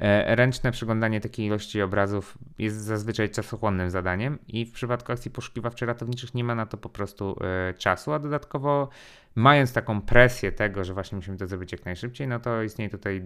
E, 0.00 0.36
ręczne 0.36 0.72
przeglądanie 0.72 1.20
takiej 1.20 1.46
ilości 1.46 1.82
obrazów 1.82 2.38
jest 2.58 2.76
zazwyczaj 2.76 3.30
czasochłonnym 3.30 3.90
zadaniem 3.90 4.38
i 4.48 4.66
w 4.66 4.72
przypadku 4.72 5.12
akcji 5.12 5.30
poszukiwawczych 5.30 5.88
ratowniczych 5.88 6.34
nie 6.34 6.44
ma 6.44 6.54
na 6.54 6.66
to 6.66 6.76
po 6.76 6.88
prostu 6.88 7.36
e, 7.40 7.74
czasu, 7.74 8.12
a 8.12 8.18
dodatkowo 8.18 8.88
mając 9.34 9.72
taką 9.72 10.00
presję 10.00 10.52
tego, 10.52 10.84
że 10.84 10.94
właśnie 10.94 11.16
musimy 11.16 11.36
to 11.36 11.46
zrobić 11.46 11.72
jak 11.72 11.84
najszybciej, 11.84 12.28
no 12.28 12.40
to 12.40 12.62
istnieje 12.62 12.90
tutaj 12.90 13.22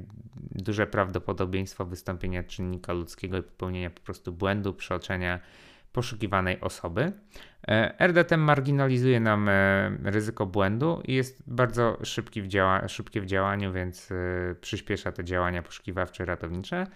duże 0.50 0.86
prawdopodobieństwo 0.86 1.84
wystąpienia 1.84 2.42
czynnika 2.42 2.92
ludzkiego 2.92 3.38
i 3.38 3.42
popełnienia 3.42 3.90
po 3.90 4.00
prostu 4.00 4.32
błędu, 4.32 4.75
przeoczenia 4.75 5.40
poszukiwanej 5.92 6.60
osoby. 6.60 7.12
E, 7.68 7.94
RDT 8.08 8.36
marginalizuje 8.36 9.20
nam 9.20 9.48
e, 9.48 9.90
ryzyko 10.04 10.46
błędu 10.46 11.02
i 11.04 11.14
jest 11.14 11.42
bardzo 11.46 11.98
szybki 12.02 12.42
w 12.42 12.48
szybkie 12.88 13.20
w 13.20 13.26
działaniu, 13.26 13.72
więc 13.72 14.12
e, 14.12 14.14
przyspiesza 14.60 15.12
te 15.12 15.25
działania 15.25 15.62
poszukiwawcze, 15.62 16.25
ratownicze. 16.25 16.86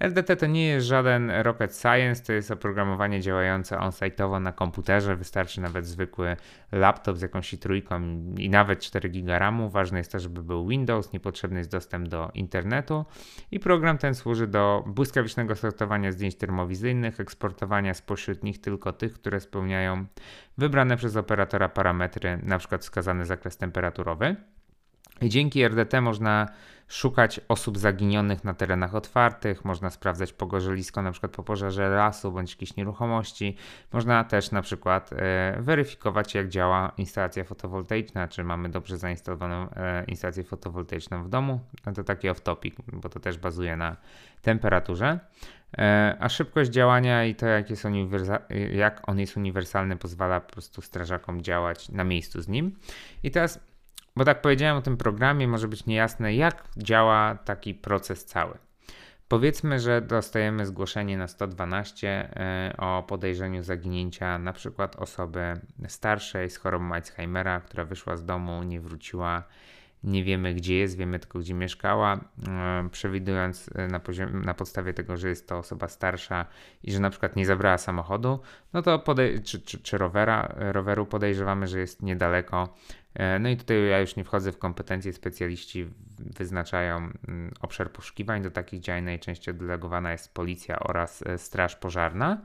RDT 0.00 0.36
to 0.36 0.46
nie 0.46 0.66
jest 0.66 0.86
żaden 0.86 1.30
rocket 1.30 1.76
science, 1.76 2.24
to 2.24 2.32
jest 2.32 2.50
oprogramowanie 2.50 3.20
działające 3.20 3.78
on-site'owo 3.78 4.40
na 4.40 4.52
komputerze. 4.52 5.16
Wystarczy 5.16 5.60
nawet 5.60 5.86
zwykły 5.86 6.36
laptop 6.72 7.16
z 7.16 7.22
jakąś 7.22 7.58
trójką 7.58 8.00
i 8.38 8.50
nawet 8.50 8.80
4 8.80 9.08
GB 9.08 9.38
RAMu. 9.38 9.70
Ważne 9.70 9.98
jest 9.98 10.12
to, 10.12 10.18
żeby 10.18 10.42
był 10.42 10.68
Windows, 10.68 11.12
niepotrzebny 11.12 11.58
jest 11.58 11.70
dostęp 11.70 12.08
do 12.08 12.30
internetu 12.34 13.04
i 13.50 13.60
program 13.60 13.98
ten 13.98 14.14
służy 14.14 14.46
do 14.46 14.84
błyskawicznego 14.86 15.56
sortowania 15.56 16.12
zdjęć 16.12 16.34
termowizyjnych, 16.34 17.20
eksportowania 17.20 17.94
spośród 17.94 18.42
nich 18.42 18.60
tylko 18.60 18.92
tych, 18.92 19.14
które 19.14 19.40
spełniają 19.40 20.06
wybrane 20.58 20.96
przez 20.96 21.16
operatora 21.16 21.68
parametry, 21.68 22.28
np. 22.28 22.78
wskazany 22.78 23.26
zakres 23.26 23.56
temperaturowy. 23.56 24.36
I 25.20 25.28
dzięki 25.28 25.62
RDT 25.62 26.00
można 26.00 26.48
szukać 26.88 27.40
osób 27.48 27.78
zaginionych 27.78 28.44
na 28.44 28.54
terenach 28.54 28.94
otwartych, 28.94 29.64
można 29.64 29.90
sprawdzać 29.90 30.32
pogorzelisko 30.32 31.02
na 31.02 31.12
przykład 31.12 31.32
po 31.32 31.42
pożarze 31.42 31.88
lasu 31.88 32.32
bądź 32.32 32.50
jakiejś 32.50 32.76
nieruchomości. 32.76 33.56
Można 33.92 34.24
też 34.24 34.50
na 34.50 34.62
przykład 34.62 35.10
e, 35.12 35.56
weryfikować 35.60 36.34
jak 36.34 36.48
działa 36.48 36.92
instalacja 36.96 37.44
fotowoltaiczna, 37.44 38.28
czy 38.28 38.44
mamy 38.44 38.68
dobrze 38.68 38.98
zainstalowaną 38.98 39.70
e, 39.70 40.04
instalację 40.04 40.44
fotowoltaiczną 40.44 41.24
w 41.24 41.28
domu. 41.28 41.60
No 41.86 41.92
to 41.92 42.04
taki 42.04 42.28
off 42.28 42.40
topic, 42.40 42.74
bo 42.92 43.08
to 43.08 43.20
też 43.20 43.38
bazuje 43.38 43.76
na 43.76 43.96
temperaturze. 44.42 45.18
E, 45.78 46.16
a 46.20 46.28
szybkość 46.28 46.70
działania 46.70 47.24
i 47.24 47.34
to, 47.34 47.46
jak, 47.46 47.70
jest 47.70 47.84
jak 48.72 49.08
on 49.08 49.18
jest 49.18 49.36
uniwersalny, 49.36 49.96
pozwala 49.96 50.40
po 50.40 50.52
prostu 50.52 50.82
strażakom 50.82 51.42
działać 51.42 51.88
na 51.88 52.04
miejscu 52.04 52.42
z 52.42 52.48
nim. 52.48 52.76
I 53.22 53.30
teraz 53.30 53.60
bo 54.16 54.24
tak 54.24 54.42
powiedziałem 54.42 54.76
o 54.76 54.82
tym 54.82 54.96
programie, 54.96 55.48
może 55.48 55.68
być 55.68 55.86
niejasne, 55.86 56.34
jak 56.34 56.64
działa 56.76 57.38
taki 57.44 57.74
proces 57.74 58.24
cały. 58.24 58.58
Powiedzmy, 59.28 59.80
że 59.80 60.00
dostajemy 60.00 60.66
zgłoszenie 60.66 61.16
na 61.16 61.28
112 61.28 62.08
e, 62.08 62.74
o 62.78 63.02
podejrzeniu 63.02 63.62
zaginięcia 63.62 64.38
na 64.38 64.52
przykład 64.52 64.96
osoby 64.96 65.60
starszej 65.88 66.50
z 66.50 66.56
chorobą 66.56 66.94
Alzheimera, 66.94 67.60
która 67.60 67.84
wyszła 67.84 68.16
z 68.16 68.24
domu, 68.24 68.62
nie 68.62 68.80
wróciła, 68.80 69.42
nie 70.04 70.24
wiemy 70.24 70.54
gdzie 70.54 70.78
jest, 70.78 70.96
wiemy 70.96 71.18
tylko 71.18 71.38
gdzie 71.38 71.54
mieszkała, 71.54 72.20
e, 72.48 72.88
przewidując 72.90 73.70
e, 73.74 73.88
na, 73.88 74.00
na 74.32 74.54
podstawie 74.54 74.94
tego, 74.94 75.16
że 75.16 75.28
jest 75.28 75.48
to 75.48 75.58
osoba 75.58 75.88
starsza 75.88 76.46
i 76.82 76.92
że 76.92 77.00
na 77.00 77.10
przykład 77.10 77.36
nie 77.36 77.46
zabrała 77.46 77.78
samochodu, 77.78 78.38
no 78.72 78.82
to 78.82 78.98
podej- 78.98 79.42
czy, 79.42 79.60
czy, 79.60 79.78
czy 79.78 79.98
rowera, 79.98 80.54
roweru 80.56 81.06
podejrzewamy, 81.06 81.66
że 81.66 81.78
jest 81.78 82.02
niedaleko. 82.02 82.74
E, 83.14 83.38
no 83.38 83.48
i 83.48 83.56
tutaj 83.56 83.88
ja 83.88 84.00
już 84.00 84.16
nie 84.16 84.24
wchodzę 84.24 84.52
w 84.52 84.58
kompetencje, 84.58 85.12
specjaliści 85.12 85.90
wyznaczają 86.18 86.96
mm, 86.96 87.52
obszar 87.60 87.92
poszukiwań. 87.92 88.42
Do 88.42 88.50
takich 88.50 88.80
działań 88.80 89.04
najczęściej 89.04 89.54
oddelegowana 89.54 90.12
jest 90.12 90.34
policja 90.34 90.78
oraz 90.78 91.24
straż 91.36 91.76
pożarna. 91.76 92.40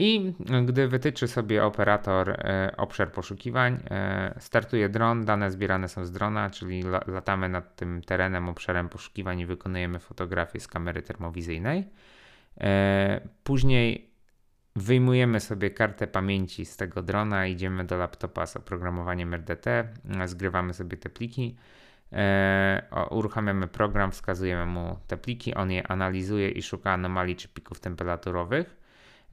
I 0.00 0.34
gdy 0.64 0.88
wytyczy 0.88 1.28
sobie 1.28 1.64
operator 1.64 2.30
e, 2.30 2.74
obszar 2.76 3.12
poszukiwań, 3.12 3.80
e, 3.90 4.34
startuje 4.38 4.88
dron, 4.88 5.24
dane 5.24 5.50
zbierane 5.50 5.88
są 5.88 6.04
z 6.04 6.12
drona, 6.12 6.50
czyli 6.50 6.80
la, 6.82 7.00
latamy 7.06 7.48
nad 7.48 7.76
tym 7.76 8.02
terenem, 8.02 8.48
obszarem 8.48 8.88
poszukiwań 8.88 9.40
i 9.40 9.46
wykonujemy 9.46 9.98
fotografię 9.98 10.60
z 10.60 10.68
kamery 10.68 11.02
termowizyjnej. 11.02 11.88
E, 12.60 13.20
później 13.44 14.10
wyjmujemy 14.76 15.40
sobie 15.40 15.70
kartę 15.70 16.06
pamięci 16.06 16.64
z 16.64 16.76
tego 16.76 17.02
drona, 17.02 17.46
idziemy 17.46 17.84
do 17.84 17.96
laptopa 17.96 18.46
z 18.46 18.56
oprogramowaniem 18.56 19.34
RDT, 19.34 19.66
zgrywamy 20.26 20.74
sobie 20.74 20.96
te 20.96 21.08
pliki. 21.08 21.56
Uruchamiamy 23.10 23.68
program, 23.68 24.12
wskazujemy 24.12 24.66
mu 24.66 24.98
te 25.06 25.16
pliki, 25.16 25.54
on 25.54 25.70
je 25.70 25.86
analizuje 25.86 26.50
i 26.50 26.62
szuka 26.62 26.92
anomalii 26.92 27.36
czy 27.36 27.48
pików 27.48 27.80
temperaturowych. 27.80 28.78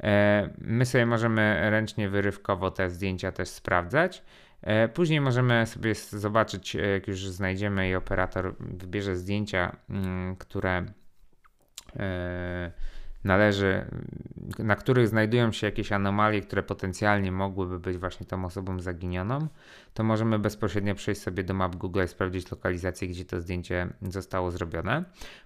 E, 0.04 0.50
my 0.58 0.86
sobie 0.86 1.06
możemy 1.06 1.70
ręcznie, 1.70 2.10
wyrywkowo 2.10 2.72
te 2.72 2.90
zdjęcia 2.90 3.32
też 3.32 3.50
sprawdzać. 3.50 4.24
E, 4.62 4.88
później 4.88 5.22
możemy 5.22 5.66
sobie 5.66 5.96
zobaczyć, 5.96 6.76
e, 6.76 6.88
jak 6.88 7.08
już 7.08 7.28
znajdziemy 7.28 7.90
i 7.90 7.96
operator 7.96 8.56
wybierze 8.60 9.16
zdjęcia, 9.16 9.76
mm, 9.90 10.36
które 10.36 10.86
należy, 13.26 13.86
na 14.60 14.76
których 14.76 15.08
znajdują 15.08 15.52
się 15.52 15.68
jakieś 15.68 15.92
anomalie, 15.92 16.42
które 16.42 16.64
potencjalnie 16.64 17.32
mogłyby 17.32 17.80
być 17.80 17.98
właśnie 17.98 18.26
tą 18.26 18.46
osobą 18.46 18.80
zaginioną, 18.80 19.48
to 19.94 20.04
możemy 20.04 20.40
bezpośrednio 20.40 20.96
przejść 20.96 21.22
sobie 21.22 21.44
do 21.44 21.54
map 21.54 21.76
Google 21.76 22.04
i 22.04 22.08
sprawdzić 22.08 22.52
lokalizację, 22.52 23.08
gdzie 23.08 23.26
to 23.26 23.42
zdjęcie 23.42 23.88
zostało 24.02 24.52
zrobione. 24.52 25.04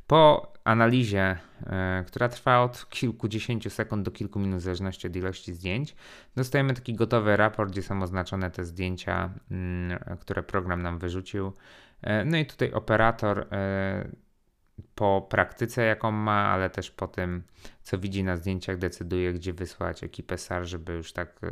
Po 0.07 0.53
analizie, 0.63 1.37
e, 1.65 2.03
która 2.07 2.29
trwa 2.29 2.61
od 2.61 2.89
kilkudziesięciu 2.89 3.69
sekund 3.69 4.05
do 4.05 4.11
kilku 4.11 4.39
minut, 4.39 4.59
w 4.59 4.63
zależności 4.63 5.07
od 5.07 5.15
ilości 5.15 5.53
zdjęć, 5.53 5.95
dostajemy 6.35 6.73
taki 6.73 6.93
gotowy 6.93 7.37
raport, 7.37 7.71
gdzie 7.71 7.81
są 7.81 8.01
oznaczone 8.03 8.51
te 8.51 8.65
zdjęcia, 8.65 9.29
mm, 9.51 9.99
które 10.19 10.43
program 10.43 10.81
nam 10.81 10.99
wyrzucił. 10.99 11.53
E, 12.01 12.25
no 12.25 12.37
i 12.37 12.45
tutaj 12.45 12.71
operator 12.71 13.47
e, 13.51 14.28
po 14.95 15.27
praktyce, 15.29 15.85
jaką 15.85 16.11
ma, 16.11 16.51
ale 16.51 16.69
też 16.69 16.91
po 16.91 17.07
tym, 17.07 17.43
co 17.83 17.97
widzi 17.97 18.23
na 18.23 18.37
zdjęciach, 18.37 18.77
decyduje, 18.77 19.33
gdzie 19.33 19.53
wysłać 19.53 20.03
ekipę 20.03 20.37
SAR, 20.37 20.65
żeby 20.65 20.93
już 20.93 21.13
tak 21.13 21.39
e, 21.43 21.49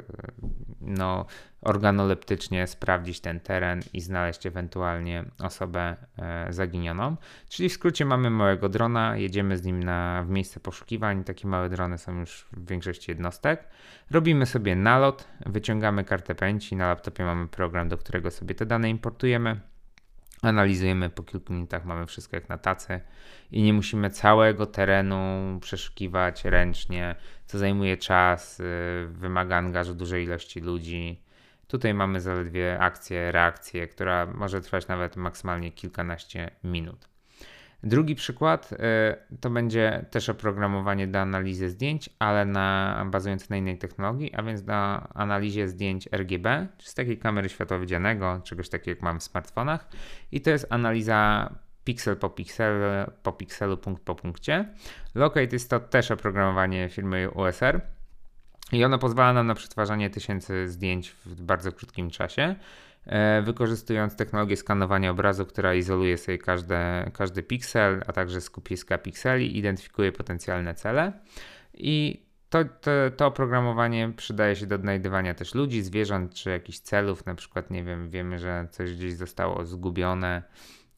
no, 0.82 1.26
organoleptycznie 1.62 2.68
sprawdzić 2.68 3.20
ten 3.20 3.40
teren 3.40 3.82
i 3.94 4.02
znaleźć 4.02 4.46
ewentualnie 4.46 5.26
osobę 5.40 5.96
e, 6.18 6.54
zaginioną. 6.54 7.16
Czyli 7.50 7.70
w 7.70 7.74
skrócie 7.74 8.06
mamy 8.06 8.30
małego 8.30 8.70
drona, 8.70 9.18
jedziemy 9.18 9.58
z 9.58 9.64
nim 9.64 9.84
na, 9.84 10.24
w 10.24 10.30
miejsce 10.30 10.60
poszukiwań. 10.60 11.24
Takie 11.24 11.48
małe 11.48 11.70
drony 11.70 11.98
są 11.98 12.20
już 12.20 12.48
w 12.52 12.70
większości 12.70 13.12
jednostek. 13.12 13.68
Robimy 14.12 14.46
sobie 14.46 14.76
nalot, 14.76 15.28
wyciągamy 15.46 16.04
kartę 16.04 16.36
pamięci, 16.36 16.76
na 16.76 16.88
laptopie 16.88 17.24
mamy 17.24 17.48
program, 17.48 17.90
do 17.90 17.98
którego 17.98 18.32
sobie 18.32 18.56
te 18.56 18.66
dane 18.66 18.90
importujemy 18.90 19.60
analizujemy 20.42 21.10
po 21.10 21.24
kilku 21.24 21.54
minutach, 21.54 21.86
mamy 21.86 22.06
wszystko 22.06 22.36
jak 22.36 22.50
na 22.50 22.58
tacy 22.58 23.00
i 23.52 23.62
nie 23.62 23.74
musimy 23.74 24.10
całego 24.10 24.66
terenu 24.66 25.18
przeszukiwać 25.62 26.46
ręcznie, 26.46 27.16
co 27.46 27.58
zajmuje 27.58 27.98
czas, 27.98 28.60
y, 28.60 28.64
wymaga 29.12 29.58
angażu 29.58 29.96
dużej 29.96 30.24
ilości 30.24 30.60
ludzi. 30.60 31.22
Tutaj 31.68 31.94
mamy 31.94 32.22
zaledwie 32.22 32.80
akcję, 32.80 33.32
reakcję, 33.32 33.88
która 33.88 34.26
może 34.26 34.62
trwać 34.62 34.88
nawet 34.88 35.16
maksymalnie 35.16 35.72
kilkanaście 35.72 36.52
minut. 36.64 37.17
Drugi 37.84 38.16
przykład 38.16 38.72
y, 38.74 38.78
to 39.40 39.50
będzie 39.50 40.06
też 40.12 40.30
oprogramowanie 40.30 41.08
do 41.08 41.20
analizy 41.20 41.70
zdjęć, 41.70 42.10
ale 42.20 42.46
na, 42.46 43.06
bazujące 43.12 43.46
na 43.50 43.58
innej 43.58 43.78
technologii, 43.78 44.34
a 44.36 44.44
więc 44.44 44.66
na 44.66 45.10
analizie 45.14 45.68
zdjęć 45.68 46.10
RGB, 46.12 46.68
czy 46.78 46.90
z 46.90 46.94
takiej 46.94 47.18
kamery 47.18 47.50
światła 47.50 47.78
czegoś 48.44 48.70
takiego 48.70 48.92
jak 48.92 49.02
mam 49.02 49.20
w 49.20 49.24
smartfonach. 49.24 49.88
I 50.32 50.42
to 50.42 50.50
jest 50.50 50.68
analiza 50.70 51.50
piksel 51.84 52.18
po 52.18 52.30
pikselu, 52.30 52.86
po 53.24 53.32
pikselu, 53.32 53.78
punkt 53.78 54.04
po 54.04 54.16
punkcie. 54.16 54.74
Locate 55.16 55.56
jest 55.56 55.70
to 55.70 55.80
też 55.80 56.12
oprogramowanie 56.12 56.90
firmy 56.90 57.32
USR. 57.32 57.82
I 58.72 58.84
ono 58.84 59.00
pozwala 59.00 59.34
nam 59.34 59.48
na 59.48 59.56
przetwarzanie 59.56 60.10
tysięcy 60.10 60.70
zdjęć 60.70 61.12
w 61.26 61.42
bardzo 61.42 61.72
krótkim 61.72 62.10
czasie. 62.10 62.56
E, 63.08 63.42
wykorzystując 63.42 64.16
technologię 64.16 64.58
skanowania 64.58 65.12
obrazu, 65.12 65.46
która 65.46 65.74
izoluje 65.74 66.18
sobie 66.18 66.38
każde, 66.38 67.12
każdy 67.14 67.44
piksel, 67.44 68.04
a 68.08 68.14
także 68.14 68.42
skupiska 68.42 68.98
pikseli, 68.98 69.58
identyfikuje 69.58 70.12
potencjalne 70.12 70.76
cele 70.76 71.14
i 71.74 72.28
to, 72.50 72.66
to, 72.66 72.92
to 73.18 73.26
oprogramowanie 73.26 74.14
przydaje 74.18 74.56
się 74.56 74.66
do 74.66 74.76
odnajdywania 74.76 75.34
też 75.34 75.56
ludzi, 75.56 75.82
zwierząt 75.82 76.34
czy 76.34 76.50
jakichś 76.50 76.80
celów, 76.80 77.26
na 77.26 77.36
przykład 77.36 77.72
nie 77.72 77.84
wiem, 77.84 78.10
wiemy, 78.10 78.40
że 78.40 78.68
coś 78.72 78.96
gdzieś 78.96 79.14
zostało 79.14 79.66
zgubione, 79.66 80.44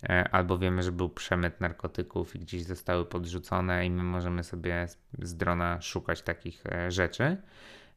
e, 0.03 0.29
albo 0.31 0.57
wiemy, 0.57 0.83
że 0.83 0.91
był 0.91 1.09
przemyt 1.09 1.61
narkotyków 1.61 2.35
i 2.35 2.39
gdzieś 2.39 2.63
zostały 2.63 3.05
podrzucone 3.05 3.85
i 3.85 3.91
my 3.91 4.03
możemy 4.03 4.43
sobie 4.43 4.87
z 5.19 5.35
drona 5.35 5.81
szukać 5.81 6.21
takich 6.21 6.63
e, 6.65 6.91
rzeczy. 6.91 7.37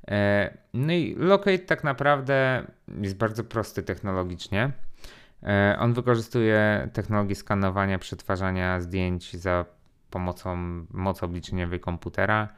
E, 0.08 0.58
no 0.74 0.92
i 0.92 1.14
Locate 1.18 1.58
tak 1.58 1.84
naprawdę 1.84 2.66
jest 3.00 3.16
bardzo 3.16 3.44
prosty 3.44 3.82
technologicznie. 3.82 4.72
E, 5.42 5.76
on 5.78 5.92
wykorzystuje 5.92 6.88
technologię 6.92 7.34
skanowania, 7.34 7.98
przetwarzania 7.98 8.80
zdjęć 8.80 9.36
za 9.36 9.64
pomocą 10.10 10.56
mocy 10.90 11.24
obliczeniowej 11.24 11.80
komputera. 11.80 12.48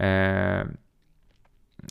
E, 0.00 0.68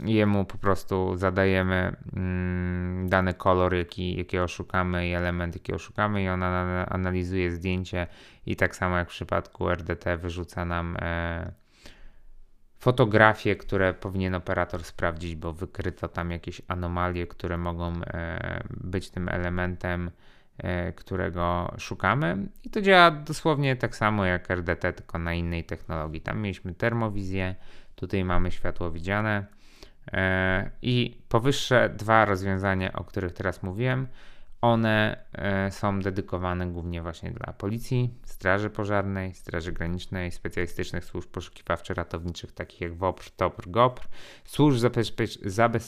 jemu 0.05 0.45
po 0.45 0.57
prostu 0.57 1.17
zadajemy 1.17 1.95
mm, 2.15 3.09
dany 3.09 3.33
kolor, 3.33 3.75
jaki, 3.75 4.17
jakiego 4.17 4.47
szukamy 4.47 5.07
i 5.07 5.13
element, 5.13 5.55
jakiego 5.55 5.79
szukamy 5.79 6.23
i 6.23 6.29
on 6.29 6.43
analizuje 6.89 7.51
zdjęcie 7.51 8.07
i 8.45 8.55
tak 8.55 8.75
samo 8.75 8.97
jak 8.97 9.07
w 9.07 9.11
przypadku 9.11 9.69
RDT 9.69 10.05
wyrzuca 10.17 10.65
nam 10.65 10.97
fotografie, 12.87 13.55
które 13.55 13.93
powinien 13.93 14.35
operator 14.35 14.83
sprawdzić, 14.83 15.35
bo 15.35 15.53
wykryto 15.53 16.07
tam 16.07 16.31
jakieś 16.31 16.61
anomalie, 16.67 17.27
które 17.27 17.57
mogą 17.57 17.93
e, 18.03 18.63
być 18.69 19.09
tym 19.09 19.29
elementem, 19.29 20.11
e, 20.57 20.91
którego 20.91 21.73
szukamy. 21.77 22.37
I 22.63 22.69
to 22.69 22.81
działa 22.81 23.11
dosłownie 23.11 23.75
tak 23.75 23.95
samo 23.95 24.25
jak 24.25 24.51
RDT, 24.51 24.93
tylko 24.93 25.17
na 25.17 25.33
innej 25.33 25.63
technologii. 25.63 26.21
Tam 26.21 26.41
mieliśmy 26.41 26.73
termowizję, 26.73 27.55
tutaj 27.95 28.23
mamy 28.23 28.51
światło 28.51 28.91
widziane. 28.91 29.45
E, 30.13 30.71
I 30.81 31.21
powyższe 31.29 31.89
dwa 31.89 32.25
rozwiązania, 32.25 32.93
o 32.93 33.03
których 33.03 33.33
teraz 33.33 33.63
mówiłem, 33.63 34.07
one 34.67 35.25
e, 35.33 35.71
są 35.71 35.99
dedykowane 35.99 36.67
głównie 36.67 37.01
właśnie 37.01 37.31
dla 37.31 37.53
policji, 37.53 38.13
straży 38.23 38.69
pożarnej, 38.69 39.33
straży 39.33 39.71
granicznej, 39.71 40.31
specjalistycznych 40.31 41.05
służb 41.05 41.29
poszukiwawczo-ratowniczych 41.31 42.51
takich 42.51 42.81
jak 42.81 42.95
WOPR, 42.95 43.31
TOPR, 43.31 43.69
GOPR, 43.69 44.07
służb 44.45 44.89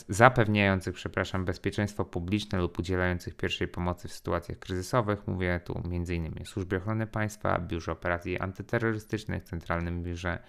zapewniających 0.10 0.96
przepraszam, 0.96 1.46
bezpieczeństwo 1.46 2.06
publiczne 2.06 2.60
lub 2.60 2.80
udzielających 2.80 3.36
pierwszej 3.36 3.68
pomocy 3.68 4.08
w 4.08 4.14
sytuacjach 4.14 4.60
kryzysowych. 4.60 5.28
Mówię 5.28 5.60
tu 5.66 5.82
m.in. 5.86 6.46
Służbie 6.46 6.78
Ochrony 6.78 7.08
Państwa, 7.08 7.60
Biurze 7.60 7.92
Operacji 7.92 8.40
Antyterrorystycznych, 8.40 9.44
Centralnym 9.44 10.04
Biurze 10.04 10.40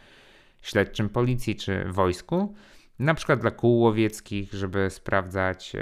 Śledczym 0.62 1.08
Policji 1.08 1.56
czy 1.56 1.84
Wojsku 1.84 2.54
na 3.00 3.14
przykład 3.14 3.40
dla 3.40 3.50
kół 3.50 3.78
łowieckich, 3.78 4.52
żeby 4.52 4.90
sprawdzać, 4.90 5.72
e, 5.74 5.80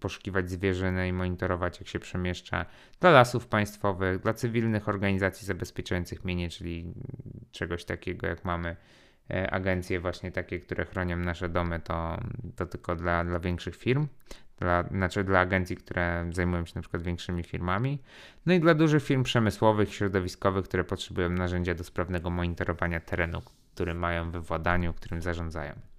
poszukiwać 0.00 0.50
zwierzyny 0.50 1.08
i 1.08 1.12
monitorować, 1.12 1.80
jak 1.80 1.88
się 1.88 1.98
przemieszcza, 1.98 2.66
dla 3.00 3.10
lasów 3.10 3.46
państwowych, 3.46 4.20
dla 4.20 4.34
cywilnych 4.34 4.88
organizacji 4.88 5.46
zabezpieczających 5.46 6.24
mienie, 6.24 6.48
czyli 6.48 6.94
czegoś 7.52 7.84
takiego 7.84 8.26
jak 8.26 8.44
mamy 8.44 8.76
e, 9.30 9.50
agencje 9.50 10.00
właśnie 10.00 10.32
takie, 10.32 10.60
które 10.60 10.84
chronią 10.84 11.16
nasze 11.16 11.48
domy, 11.48 11.80
to, 11.80 12.20
to 12.56 12.66
tylko 12.66 12.96
dla, 12.96 13.24
dla 13.24 13.40
większych 13.40 13.76
firm, 13.76 14.06
dla, 14.58 14.82
znaczy 14.82 15.24
dla 15.24 15.40
agencji, 15.40 15.76
które 15.76 16.30
zajmują 16.32 16.66
się 16.66 16.72
na 16.74 16.80
przykład 16.80 17.02
większymi 17.02 17.42
firmami, 17.42 17.98
no 18.46 18.54
i 18.54 18.60
dla 18.60 18.74
dużych 18.74 19.02
firm 19.02 19.22
przemysłowych, 19.22 19.94
środowiskowych, 19.94 20.64
które 20.64 20.84
potrzebują 20.84 21.30
narzędzia 21.30 21.74
do 21.74 21.84
sprawnego 21.84 22.30
monitorowania 22.30 23.00
terenu, 23.00 23.42
który 23.74 23.94
mają 23.94 24.30
we 24.30 24.40
władaniu, 24.40 24.94
którym 24.94 25.22
zarządzają. 25.22 25.89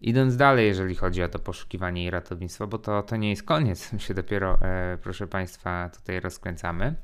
Idąc 0.00 0.36
dalej, 0.36 0.66
jeżeli 0.66 0.94
chodzi 0.94 1.22
o 1.22 1.28
to 1.28 1.38
poszukiwanie 1.38 2.04
i 2.04 2.10
ratownictwo, 2.10 2.66
bo 2.66 2.78
to, 2.78 3.02
to 3.02 3.16
nie 3.16 3.30
jest 3.30 3.42
koniec, 3.42 3.92
my 3.92 4.00
się 4.00 4.14
dopiero, 4.14 4.58
e, 4.62 4.98
proszę 5.02 5.26
Państwa, 5.26 5.90
tutaj 5.90 6.20
rozkręcamy. 6.20 6.94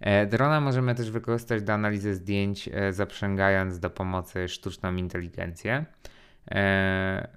E, 0.00 0.26
drona 0.26 0.60
możemy 0.60 0.94
też 0.94 1.10
wykorzystać 1.10 1.62
do 1.62 1.72
analizy 1.72 2.14
zdjęć, 2.14 2.68
e, 2.72 2.92
zaprzęgając 2.92 3.78
do 3.78 3.90
pomocy 3.90 4.48
sztuczną 4.48 4.96
inteligencję. 4.96 5.84
E, 6.50 7.28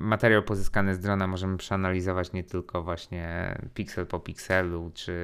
materiał 0.00 0.42
pozyskany 0.42 0.94
z 0.94 1.00
drona 1.00 1.26
możemy 1.26 1.56
przeanalizować 1.56 2.32
nie 2.32 2.44
tylko 2.44 2.82
właśnie 2.82 3.54
piksel 3.74 4.06
po 4.06 4.20
pikselu, 4.20 4.90
czy 4.94 5.14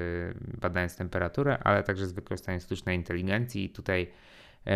badając 0.61 0.97
temperaturę, 0.97 1.59
ale 1.65 1.83
także 1.83 2.07
z 2.07 2.13
wykorzystaniem 2.13 2.61
sztucznej 2.61 2.97
inteligencji. 2.97 3.71
Tutaj 3.71 4.11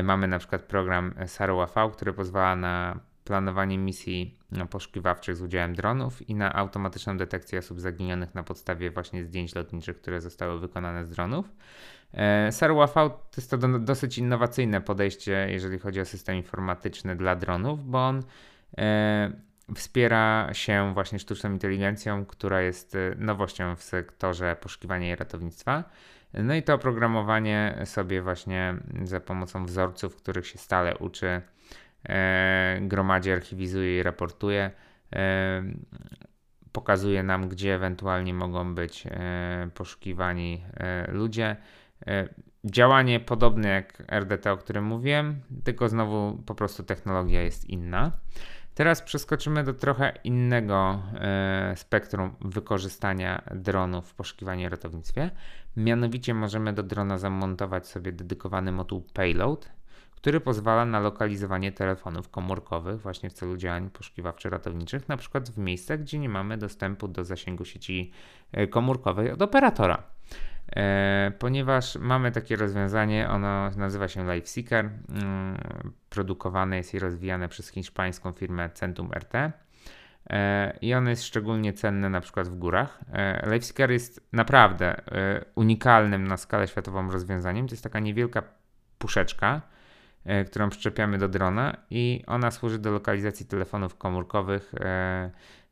mamy 0.03 0.29
na 0.29 0.39
przykład 0.39 0.63
program 0.63 1.15
SAROA-V, 1.27 1.91
który 1.93 2.13
pozwala 2.13 2.57
na 2.57 3.01
planowanie 3.27 3.79
misji 3.79 4.39
poszukiwawczych 4.71 5.37
z 5.37 5.43
udziałem 5.43 5.75
dronów 5.75 6.29
i 6.29 6.35
na 6.35 6.55
automatyczną 6.55 7.17
detekcję 7.17 7.59
osób 7.59 7.81
zaginionych 7.81 8.35
na 8.35 8.43
podstawie 8.43 8.91
właśnie 8.91 9.25
zdjęć 9.25 9.55
lotniczych, 9.55 9.97
które 9.97 10.21
zostały 10.21 10.61
wykonane 10.61 11.05
z 11.05 11.11
dronów. 11.11 11.53
E, 12.15 12.53
SARWA-V 12.53 12.95
to 13.11 13.37
jest 13.37 13.51
to 13.51 13.59
do, 13.59 13.79
dosyć 13.79 14.19
innowacyjne 14.19 14.81
podejście, 14.81 15.47
jeżeli 15.51 15.79
chodzi 15.79 16.01
o 16.01 16.05
system 16.05 16.37
informatyczny 16.37 17.17
dla 17.17 17.37
dronów, 17.37 17.91
bo 17.91 18.07
on 18.07 18.23
e, 18.79 19.33
wspiera 19.75 20.49
się 20.53 20.95
właśnie 20.95 21.19
sztuczną 21.19 21.53
inteligencją, 21.53 22.27
która 22.27 22.61
jest 22.61 22.95
e, 22.95 23.15
nowością 23.19 23.77
w 23.77 23.83
sektorze 23.83 24.57
poszukiwania 24.61 25.13
i 25.13 25.17
ratownictwa. 25.17 25.85
No 26.35 26.55
i 26.55 26.63
to 26.63 26.75
oprogramowanie 26.75 27.83
sobie 27.85 28.23
właśnie 28.23 28.77
za 29.05 29.21
pomocą 29.21 29.67
wzorców, 29.67 30.17
których 30.17 30.47
się 30.47 30.59
stale 30.59 30.99
uczy, 30.99 31.43
gromadzi, 32.81 33.31
archiwizuje 33.31 33.99
i 33.99 34.03
raportuje. 34.03 34.71
E, 35.13 35.63
pokazuje 36.73 37.23
nam, 37.23 37.49
gdzie 37.49 37.75
ewentualnie 37.75 38.35
mogą 38.35 38.75
być 38.75 39.07
e, 39.07 39.71
poszukiwani 39.75 40.63
e, 40.77 41.11
ludzie. 41.13 41.57
E, 42.07 42.29
działanie 42.65 43.21
podobne 43.21 43.69
jak 43.69 44.03
RDT, 44.11 44.47
o 44.47 44.57
którym 44.57 44.85
mówiłem, 44.85 45.41
tylko 45.65 45.89
znowu 45.89 46.43
po 46.47 46.55
prostu 46.55 46.83
technologia 46.83 47.43
jest 47.43 47.65
inna. 47.65 48.13
Teraz 48.75 49.03
przeskoczymy 49.03 49.65
do 49.65 49.75
trochę 49.75 50.13
innego 50.25 51.03
e, 51.15 51.73
spektrum 51.77 52.37
wykorzystania 52.41 53.43
dronów 53.55 54.09
w 54.09 54.15
poszukiwaniu 54.15 54.69
ratownictwie. 54.69 55.31
Mianowicie 55.77 56.35
możemy 56.35 56.73
do 56.73 56.83
drona 56.83 57.19
zamontować 57.19 57.87
sobie 57.87 58.13
dedykowany 58.13 58.73
moduł 58.73 59.01
payload, 59.15 59.69
który 60.17 60.41
pozwala 60.41 60.85
na 60.85 61.01
lokalizowanie 61.01 61.73
telefonów 61.73 62.29
komórkowych 62.29 63.01
właśnie 63.01 63.31
w 63.31 63.33
celu 63.33 63.57
działań 63.57 63.91
poszukiwawczo-ratowniczych, 63.91 65.09
na 65.09 65.17
przykład 65.17 65.51
w 65.51 65.59
miejscach, 65.59 66.01
gdzie 66.01 66.19
nie 66.19 66.29
mamy 66.29 66.59
dostępu 66.59 67.09
do 67.09 67.25
zasięgu 67.25 67.65
sieci 67.65 68.13
e, 68.53 68.67
komórkowej 68.67 69.33
od 69.33 69.43
operatora. 69.43 70.03
E, 70.77 71.33
ponieważ 71.39 71.97
mamy 71.97 72.33
takie 72.33 72.57
rozwiązanie, 72.57 73.29
ono 73.29 73.71
nazywa 73.71 74.09
się 74.09 74.35
LifeSeeker, 74.35 74.85
mm, 75.09 75.59
produkowane 76.09 76.77
jest 76.77 76.95
i 76.95 76.99
rozwijane 76.99 77.49
przez 77.49 77.69
hiszpańską 77.69 78.33
firmę 78.33 78.71
Centum 78.71 79.11
RT 79.13 79.35
e, 80.31 80.79
i 80.81 80.95
ono 80.95 81.11
jest 81.11 81.25
szczególnie 81.25 81.73
cenne 81.73 82.11
na 82.11 82.21
przykład 82.21 82.49
w 82.49 82.59
górach. 82.59 83.01
LifeSeeker 83.43 83.91
jest 83.91 84.29
naprawdę 84.33 85.01
unikalnym 85.55 86.29
na 86.29 86.37
skalę 86.37 86.69
światową 86.69 87.11
rozwiązaniem. 87.11 87.69
To 87.69 87.73
jest 87.73 87.85
taka 87.85 88.01
niewielka 88.01 88.43
puszeczka, 88.99 89.76
którą 90.47 90.71
przyczepiamy 90.71 91.19
do 91.19 91.29
drona 91.29 91.77
i 91.91 92.23
ona 92.27 92.51
służy 92.51 92.79
do 92.79 92.91
lokalizacji 92.91 93.47
telefonów 93.47 93.97
komórkowych 93.97 94.75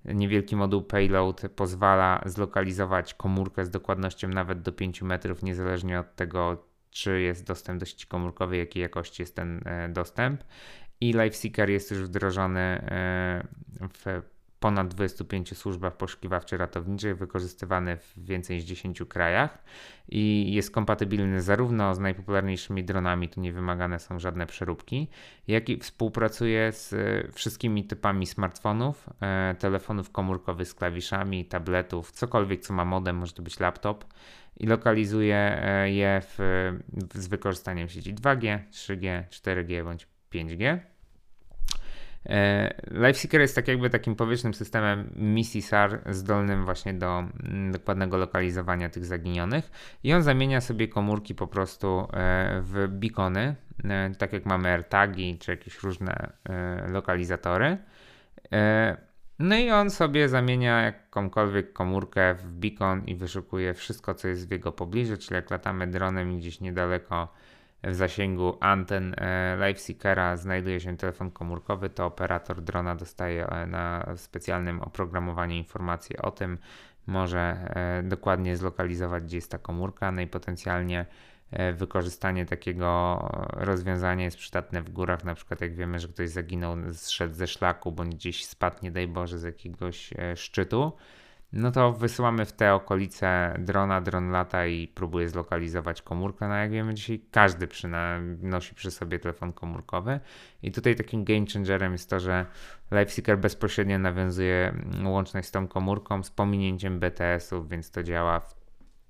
Niewielki 0.05 0.57
moduł 0.57 0.83
payload 0.83 1.43
pozwala 1.57 2.23
zlokalizować 2.27 3.15
komórkę 3.15 3.65
z 3.65 3.71
dokładnością 3.71 4.29
nawet 4.29 4.63
do 4.63 4.73
5 4.73 5.03
metrów, 5.03 5.43
niezależnie 5.43 6.01
od 6.01 6.17
tego, 6.17 6.65
czy 6.91 7.21
jest 7.21 7.47
dostęp 7.47 7.81
do 7.81 7.87
sieci 7.87 8.07
komórkowej, 8.07 8.59
jakiej 8.59 8.83
jakości 8.83 9.23
jest 9.23 9.37
ten 9.37 9.61
e, 9.65 9.89
dostęp. 9.89 10.45
I 11.01 11.13
LifeSeeker 11.13 11.71
jest 11.71 11.91
już 11.91 12.01
wdrożony 12.01 12.61
e, 12.61 13.45
w 13.93 14.23
ponad 14.65 14.89
25 14.89 15.59
służbach 15.59 15.97
poszukiwawczo-ratowniczych, 15.97 17.15
wykorzystywany 17.15 17.97
w 17.97 18.25
więcej 18.25 18.57
niż 18.57 18.65
10 18.65 19.03
krajach 19.09 19.65
i 20.09 20.55
jest 20.55 20.71
kompatybilny 20.71 21.43
zarówno 21.43 21.95
z 21.95 21.99
najpopularniejszymi 21.99 22.85
dronami, 22.85 23.29
tu 23.29 23.41
nie 23.41 23.53
wymagane 23.53 23.99
są 23.99 24.19
żadne 24.19 24.47
przeróbki, 24.47 25.09
jak 25.49 25.69
i 25.69 25.79
współpracuje 25.79 26.73
z 26.73 26.93
e, 26.93 27.33
wszystkimi 27.33 27.85
typami 27.85 28.27
smartfonów, 28.27 29.07
e, 29.21 29.55
telefonów 29.59 30.11
komórkowych 30.11 30.69
z 30.69 30.75
klawiszami, 30.75 31.45
tabletów, 31.45 32.13
cokolwiek 32.13 32.61
co 32.61 32.75
ma 32.75 32.85
modem, 32.85 33.17
może 33.17 33.33
to 33.33 33.43
być 33.43 33.61
laptop 33.61 34.05
i 34.57 34.67
lokalizuje 34.67 35.37
e, 35.37 35.91
je 35.91 36.23
w, 36.23 36.39
z 37.15 37.27
wykorzystaniem 37.27 37.89
sieci 37.89 38.15
2G, 38.15 38.59
3G, 38.71 39.23
4G 39.29 39.85
bądź 39.85 40.07
5G. 40.33 40.94
E, 42.27 42.75
LifeSeeker 42.91 43.41
jest 43.41 43.55
tak 43.55 43.69
jakby 43.69 43.91
takim 43.91 44.17
powierzchnym 44.17 44.55
systemem 44.55 45.11
misji 45.17 45.63
SAR 45.63 46.01
zdolnym 46.11 46.65
właśnie 46.65 46.95
do 46.95 47.19
mm, 47.19 47.73
dokładnego 47.73 48.17
lokalizowania 48.17 48.89
tych 48.89 49.05
zaginionych 49.05 49.71
i 50.05 50.13
on 50.13 50.23
zamienia 50.23 50.61
sobie 50.61 50.89
komórki 50.89 51.35
po 51.35 51.47
prostu 51.47 52.09
e, 52.13 52.61
w 52.63 52.89
beacony, 52.89 53.55
e, 53.85 54.11
tak 54.19 54.33
jak 54.33 54.47
mamy 54.47 54.69
AirTagi 54.69 55.39
czy 55.39 55.51
jakieś 55.51 55.83
różne 55.83 56.33
lokalizatory. 56.89 57.79
No 59.39 59.57
i 59.57 59.71
on 59.71 59.91
sobie 59.91 60.29
zamienia 60.29 60.83
jakąkolwiek 60.83 61.73
komórkę 61.73 62.35
w 62.35 62.47
beacon 62.53 63.05
i 63.05 63.17
wyszukuje 63.17 63.75
wszystko, 63.75 64.15
co 64.15 64.29
jest 64.29 64.49
w 64.49 64.51
jego 64.51 64.73
pobliżu, 64.73 65.17
czyli 65.17 65.35
jak 65.35 65.51
latamy 65.51 65.87
dronem 65.87 66.39
gdzieś 66.39 66.61
niedaleko 66.61 67.29
w 67.87 67.95
zasięgu 67.95 68.57
anten 68.61 69.15
e, 69.19 69.57
LifeSeekera 69.69 70.37
znajduje 70.37 70.81
się 70.81 70.97
telefon 70.97 71.31
komórkowy, 71.31 71.91
to 71.91 72.07
operator 72.07 72.63
drona 72.63 72.97
dostaje 72.97 73.47
e, 73.47 73.67
na 73.67 74.07
specjalnym 74.17 74.81
oprogramowaniu 74.81 75.55
informacje 75.55 76.23
o 76.23 76.31
tym, 76.31 76.59
może 77.07 77.41
e, 77.41 78.03
dokładnie 78.03 78.57
zlokalizować, 78.57 79.25
gdzie 79.25 79.37
jest 79.37 79.51
ta 79.51 79.59
komórka, 79.59 80.13
no 80.13 80.21
i 80.21 80.27
potencjalnie 80.27 81.07
wykorzystanie 81.77 82.47
takiego 82.47 83.19
rozwiązania 83.53 84.25
jest 84.25 84.37
przydatne 84.37 84.83
w 84.83 84.91
górach, 84.91 85.25
na 85.25 85.35
przykład 85.35 85.61
jak 85.61 85.75
wiemy, 85.75 85.99
że 85.99 86.09
ktoś 86.09 86.31
zaginął, 86.31 86.77
zszedł 86.93 87.35
ze 87.35 87.47
szlaku, 87.47 87.93
bądź 87.93 88.15
gdzieś 88.15 88.47
spadł, 88.47 88.77
nie 88.83 88.91
daj 88.91 89.09
Boże, 89.09 89.39
z 89.39 89.43
jakiegoś 89.43 90.11
szczytu, 90.35 90.93
no 91.55 91.71
to 91.71 91.93
wysyłamy 91.93 92.45
w 92.45 92.53
te 92.53 92.75
okolice 92.75 93.57
drona, 93.59 94.01
dron 94.01 94.31
lata 94.31 94.67
i 94.67 94.89
próbuje 94.89 95.29
zlokalizować 95.29 96.03
komórkę. 96.03 96.49
No 96.49 96.55
jak 96.55 96.71
wiemy 96.71 96.95
dzisiaj 96.95 97.21
każdy 97.31 97.67
przyna- 97.67 98.21
nosi 98.43 98.75
przy 98.75 98.91
sobie 98.91 99.19
telefon 99.19 99.53
komórkowy 99.53 100.21
i 100.63 100.73
tutaj 100.73 100.97
takim 100.97 101.25
game 101.25 101.45
changerem 101.53 101.93
jest 101.93 102.11
to, 102.11 102.21
że 102.21 102.47
LifeSeeker 102.91 103.39
bezpośrednio 103.39 103.99
nawiązuje 103.99 104.75
łączność 105.05 105.49
z 105.49 105.51
tą 105.51 105.69
komórką 105.69 106.23
z 106.23 106.31
pominięciem 106.31 107.01
BTS-ów, 107.01 107.69
więc 107.69 107.91
to 107.91 108.03
działa 108.03 108.41
w 108.41 108.55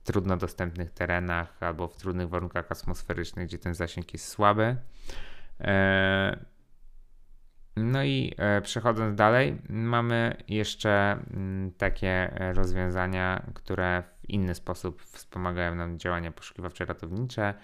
trudno 0.04 0.36
dostępnych 0.36 0.90
terenach 0.90 1.62
albo 1.62 1.88
w 1.88 1.96
trudnych 1.96 2.28
warunkach 2.28 2.72
atmosferycznych, 2.72 3.46
gdzie 3.46 3.58
ten 3.58 3.74
zasięg 3.74 4.12
jest 4.12 4.28
słaby. 4.28 4.76
Eee, 5.60 6.36
no 7.76 8.04
i 8.04 8.34
e, 8.36 8.60
przechodząc 8.60 9.16
dalej, 9.16 9.58
mamy 9.68 10.36
jeszcze 10.48 11.18
mm, 11.34 11.72
takie 11.78 12.08
e, 12.40 12.52
rozwiązania, 12.52 13.42
które 13.54 14.02
w 14.02 14.30
inny 14.30 14.54
sposób 14.54 15.02
wspomagają 15.02 15.74
nam 15.74 15.98
działania 15.98 16.30
poszukiwawcze-ratownicze, 16.30 17.42
e, 17.42 17.54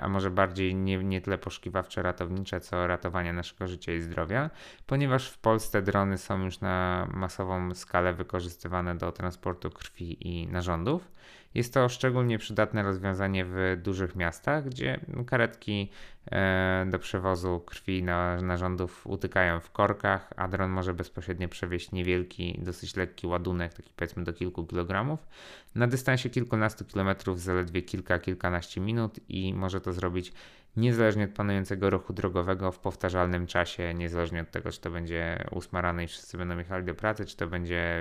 a 0.00 0.08
może 0.08 0.30
bardziej 0.30 0.74
nie, 0.74 0.98
nie 0.98 1.20
tyle 1.20 1.38
poszukiwawcze-ratownicze, 1.38 2.60
co 2.60 2.86
ratowania 2.86 3.32
naszego 3.32 3.68
życia 3.68 3.92
i 3.92 4.00
zdrowia, 4.00 4.50
ponieważ 4.86 5.30
w 5.30 5.38
Polsce 5.38 5.82
drony 5.82 6.18
są 6.18 6.44
już 6.44 6.60
na 6.60 7.08
masową 7.14 7.74
skalę 7.74 8.14
wykorzystywane 8.14 8.94
do 8.94 9.12
transportu 9.12 9.70
krwi 9.70 10.28
i 10.28 10.46
narządów. 10.46 11.14
Jest 11.54 11.74
to 11.74 11.88
szczególnie 11.88 12.38
przydatne 12.38 12.82
rozwiązanie 12.82 13.44
w 13.44 13.76
dużych 13.82 14.16
miastach, 14.16 14.68
gdzie 14.68 15.00
karetki 15.26 15.90
e, 16.26 16.86
do 16.90 16.98
przewozu 16.98 17.60
krwi 17.66 18.02
na 18.02 18.40
narządów 18.40 19.06
utykają 19.06 19.60
w 19.60 19.70
korkach, 19.70 20.32
a 20.36 20.48
dron 20.48 20.70
może 20.70 20.94
bezpośrednio 20.94 21.48
przewieźć 21.48 21.92
niewielki, 21.92 22.60
dosyć 22.62 22.96
lekki 22.96 23.26
ładunek, 23.26 23.74
taki 23.74 23.92
powiedzmy 23.96 24.24
do 24.24 24.32
kilku 24.32 24.66
kilogramów, 24.66 25.26
na 25.74 25.86
dystansie 25.86 26.30
kilkunastu 26.30 26.84
kilometrów 26.84 27.40
zaledwie 27.40 27.82
kilka, 27.82 28.18
kilkanaście 28.18 28.80
minut 28.80 29.20
i 29.28 29.53
może 29.54 29.80
to 29.80 29.92
zrobić 29.92 30.32
niezależnie 30.76 31.24
od 31.24 31.30
panującego 31.30 31.90
ruchu 31.90 32.12
drogowego 32.12 32.72
w 32.72 32.78
powtarzalnym 32.78 33.46
czasie, 33.46 33.94
niezależnie 33.94 34.40
od 34.40 34.50
tego, 34.50 34.72
czy 34.72 34.80
to 34.80 34.90
będzie 34.90 35.44
8 35.50 35.80
rano 35.80 36.02
i 36.02 36.06
wszyscy 36.06 36.38
będą 36.38 36.58
jechali 36.58 36.84
do 36.84 36.94
pracy, 36.94 37.26
czy 37.26 37.36
to 37.36 37.46
będzie 37.46 37.98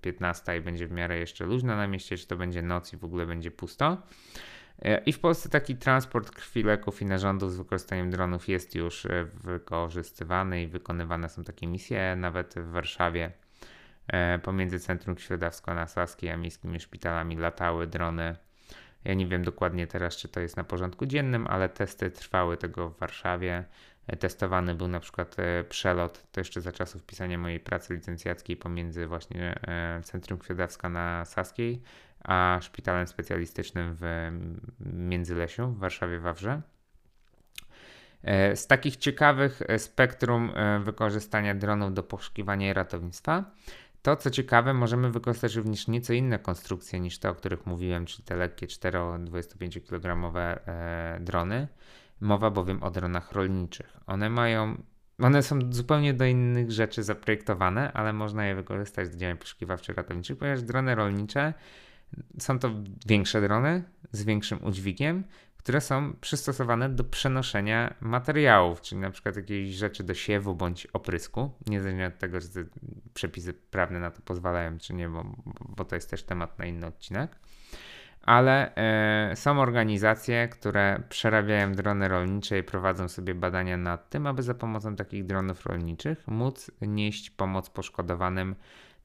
15 0.00 0.56
i 0.56 0.60
będzie 0.60 0.86
w 0.86 0.90
miarę 0.90 1.18
jeszcze 1.18 1.44
luźno 1.46 1.76
na 1.76 1.86
mieście, 1.86 2.16
czy 2.16 2.26
to 2.26 2.36
będzie 2.36 2.62
noc 2.62 2.92
i 2.92 2.96
w 2.96 3.04
ogóle 3.04 3.26
będzie 3.26 3.50
pusto. 3.50 4.02
I 5.06 5.12
w 5.12 5.20
Polsce 5.20 5.48
taki 5.48 5.76
transport 5.76 6.30
krwi, 6.30 6.62
leków 6.62 7.02
i 7.02 7.04
narządów 7.04 7.52
z 7.52 7.56
wykorzystaniem 7.56 8.10
dronów 8.10 8.48
jest 8.48 8.74
już 8.74 9.06
wykorzystywany 9.34 10.62
i 10.62 10.66
wykonywane 10.66 11.28
są 11.28 11.44
takie 11.44 11.66
misje, 11.66 12.16
nawet 12.16 12.54
w 12.54 12.70
Warszawie 12.70 13.30
pomiędzy 14.42 14.80
Centrum 14.80 15.18
Środawsko 15.18 15.74
na 15.74 15.86
Saskiej 15.86 16.30
a 16.30 16.36
miejskimi 16.36 16.80
szpitalami 16.80 17.36
latały 17.36 17.86
drony 17.86 18.36
ja 19.04 19.14
nie 19.14 19.26
wiem 19.26 19.44
dokładnie 19.44 19.86
teraz, 19.86 20.16
czy 20.16 20.28
to 20.28 20.40
jest 20.40 20.56
na 20.56 20.64
porządku 20.64 21.06
dziennym, 21.06 21.46
ale 21.46 21.68
testy 21.68 22.10
trwały 22.10 22.56
tego 22.56 22.90
w 22.90 22.98
Warszawie. 22.98 23.64
E, 24.06 24.16
testowany 24.16 24.74
był 24.74 24.88
na 24.88 25.00
przykład 25.00 25.36
e, 25.38 25.64
przelot, 25.64 26.24
to 26.32 26.40
jeszcze 26.40 26.60
za 26.60 26.72
czasów 26.72 27.02
pisania 27.02 27.38
mojej 27.38 27.60
pracy 27.60 27.94
licencjackiej 27.94 28.56
pomiędzy 28.56 29.06
właśnie 29.06 29.54
e, 29.68 30.00
Centrum 30.02 30.38
Kwiodawska 30.38 30.88
na 30.88 31.24
Saskiej, 31.24 31.82
a 32.24 32.58
szpitalem 32.62 33.06
specjalistycznym 33.06 33.96
w 34.00 34.30
Międzylesiu 34.80 35.68
w 35.68 35.78
Warszawie 35.78 36.18
Wawrze. 36.18 36.62
Z 38.54 38.66
takich 38.66 38.96
ciekawych 38.96 39.62
spektrum 39.78 40.52
wykorzystania 40.80 41.54
dronów 41.54 41.94
do 41.94 42.02
poszukiwania 42.02 42.70
i 42.70 42.72
ratownictwa 42.72 43.44
to, 44.04 44.16
co 44.16 44.30
ciekawe, 44.30 44.74
możemy 44.74 45.10
wykorzystać 45.10 45.54
również 45.54 45.88
nieco 45.88 46.12
inne 46.12 46.38
konstrukcje 46.38 47.00
niż 47.00 47.18
te, 47.18 47.30
o 47.30 47.34
których 47.34 47.66
mówiłem, 47.66 48.06
czyli 48.06 48.24
te 48.24 48.36
lekkie 48.36 48.66
4-25 48.66 49.80
kg 49.82 50.36
e, 50.66 51.18
drony. 51.20 51.68
Mowa 52.20 52.50
bowiem 52.50 52.82
o 52.82 52.90
dronach 52.90 53.32
rolniczych. 53.32 53.96
One 54.06 54.30
mają, 54.30 54.82
one 55.18 55.42
są 55.42 55.58
zupełnie 55.70 56.14
do 56.14 56.24
innych 56.24 56.70
rzeczy 56.70 57.02
zaprojektowane, 57.02 57.92
ale 57.92 58.12
można 58.12 58.46
je 58.46 58.54
wykorzystać 58.54 59.08
do 59.08 59.16
działań 59.16 59.36
poszukiwawczych 59.36 59.96
ratowniczych, 59.96 60.38
ponieważ 60.38 60.62
drony 60.62 60.94
rolnicze 60.94 61.54
są 62.38 62.58
to 62.58 62.70
większe 63.06 63.40
drony 63.40 63.82
z 64.12 64.24
większym 64.24 64.64
udźwigiem, 64.64 65.24
które 65.64 65.80
są 65.80 66.12
przystosowane 66.20 66.88
do 66.88 67.04
przenoszenia 67.04 67.94
materiałów, 68.00 68.80
czyli 68.80 69.00
na 69.00 69.10
przykład 69.10 69.36
jakiejś 69.36 69.74
rzeczy 69.74 70.04
do 70.04 70.14
siewu 70.14 70.54
bądź 70.54 70.86
oprysku, 70.86 71.50
niezależnie 71.66 72.06
od 72.06 72.18
tego, 72.18 72.40
czy 72.40 72.48
te 72.48 72.64
przepisy 73.14 73.52
prawne 73.52 74.00
na 74.00 74.10
to 74.10 74.22
pozwalają, 74.24 74.78
czy 74.78 74.94
nie, 74.94 75.08
bo, 75.08 75.24
bo 75.68 75.84
to 75.84 75.94
jest 75.94 76.10
też 76.10 76.22
temat 76.22 76.58
na 76.58 76.64
inny 76.64 76.86
odcinek. 76.86 77.36
Ale 78.22 78.74
e, 78.74 79.36
są 79.36 79.60
organizacje, 79.60 80.48
które 80.48 81.02
przerabiają 81.08 81.72
drony 81.72 82.08
rolnicze 82.08 82.58
i 82.58 82.62
prowadzą 82.62 83.08
sobie 83.08 83.34
badania 83.34 83.76
nad 83.76 84.10
tym, 84.10 84.26
aby 84.26 84.42
za 84.42 84.54
pomocą 84.54 84.96
takich 84.96 85.26
dronów 85.26 85.66
rolniczych 85.66 86.28
móc 86.28 86.70
nieść 86.80 87.30
pomoc 87.30 87.70
poszkodowanym 87.70 88.54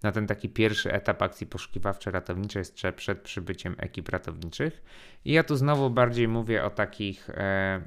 na 0.03 0.11
ten 0.11 0.27
taki 0.27 0.49
pierwszy 0.49 0.93
etap 0.93 1.21
akcji 1.21 1.47
poszukiwawczo-ratowniczej 1.47 2.59
jeszcze 2.59 2.93
przed 2.93 3.21
przybyciem 3.21 3.75
ekip 3.77 4.09
ratowniczych. 4.09 4.83
I 5.25 5.31
ja 5.31 5.43
tu 5.43 5.55
znowu 5.55 5.89
bardziej 5.89 6.27
mówię 6.27 6.63
o 6.63 6.69
takich 6.69 7.29
e, 7.29 7.81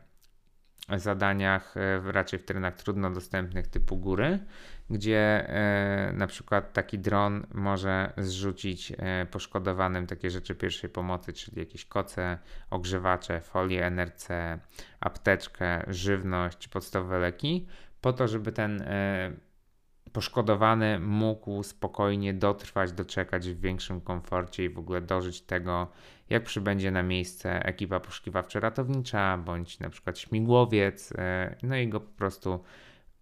zadaniach 0.89 1.77
e, 1.77 2.13
raczej 2.13 2.39
w 2.39 2.45
terenach 2.45 2.77
trudno 2.77 3.11
dostępnych 3.11 3.67
typu 3.67 3.97
góry, 3.97 4.39
gdzie 4.91 5.49
e, 5.49 6.13
na 6.13 6.27
przykład 6.27 6.73
taki 6.73 6.99
dron 6.99 7.47
może 7.55 8.13
zrzucić 8.19 8.93
e, 8.99 9.27
poszkodowanym 9.31 10.07
takie 10.07 10.31
rzeczy 10.31 10.55
pierwszej 10.55 10.91
pomocy, 10.91 11.33
czyli 11.33 11.59
jakieś 11.59 11.85
koce, 11.85 12.39
ogrzewacze, 12.71 13.41
folię 13.41 13.87
NRC, 13.87 14.29
apteczkę, 15.01 15.85
żywność, 15.89 16.69
podstawowe 16.69 17.19
leki, 17.19 17.67
po 18.01 18.13
to, 18.13 18.29
żeby 18.29 18.53
ten 18.53 18.83
e, 18.83 19.33
poszkodowany 20.13 21.01
mógł 21.01 21.63
spokojnie 21.63 22.35
dotrwać, 22.35 22.93
doczekać 22.93 23.49
w 23.49 23.61
większym 23.61 24.01
komforcie 24.01 24.65
i 24.65 24.69
w 24.69 24.79
ogóle 24.79 25.01
dożyć 25.01 25.41
tego, 25.41 25.89
jak 26.31 26.43
przybędzie 26.45 26.91
na 26.91 27.03
miejsce 27.03 27.65
ekipa 27.65 28.01
poszukiwawczo-ratownicza 28.01 29.39
bądź 29.45 29.79
na 29.81 29.91
przykład 29.91 30.19
śmigłowiec, 30.19 31.13
e, 31.19 31.57
no 31.63 31.77
i 31.77 31.89
go 31.89 32.01
po 32.01 32.11
prostu 32.19 32.65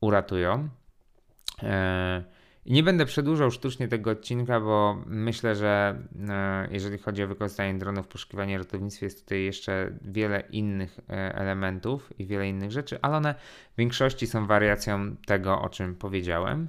uratują. 0.00 0.68
E, 1.62 2.24
nie 2.66 2.83
będę 2.83 3.07
przedłużał 3.07 3.50
sztucznie 3.50 3.88
tego 3.88 4.11
odcinka, 4.11 4.61
bo 4.61 5.03
myślę, 5.07 5.57
że 5.57 6.03
e, 6.29 6.68
jeżeli 6.70 6.98
chodzi 6.98 7.22
o 7.22 7.29
wykorzystanie 7.29 7.79
dronów 7.79 8.07
w 8.07 8.09
poszukiwaniu 8.09 8.59
ratownictwie, 8.59 9.07
jest 9.07 9.22
tutaj 9.22 9.44
jeszcze 9.44 9.92
wiele 10.03 10.40
innych 10.40 11.00
elementów 11.09 12.12
i 12.18 12.26
wiele 12.26 12.48
innych 12.48 12.70
rzeczy, 12.70 12.98
ale 13.03 13.16
one 13.16 13.35
w 13.74 13.76
większości 13.79 14.26
są 14.26 14.46
wariacją 14.46 15.16
tego, 15.26 15.62
o 15.62 15.68
czym 15.68 15.94
powiedziałem. 15.94 16.68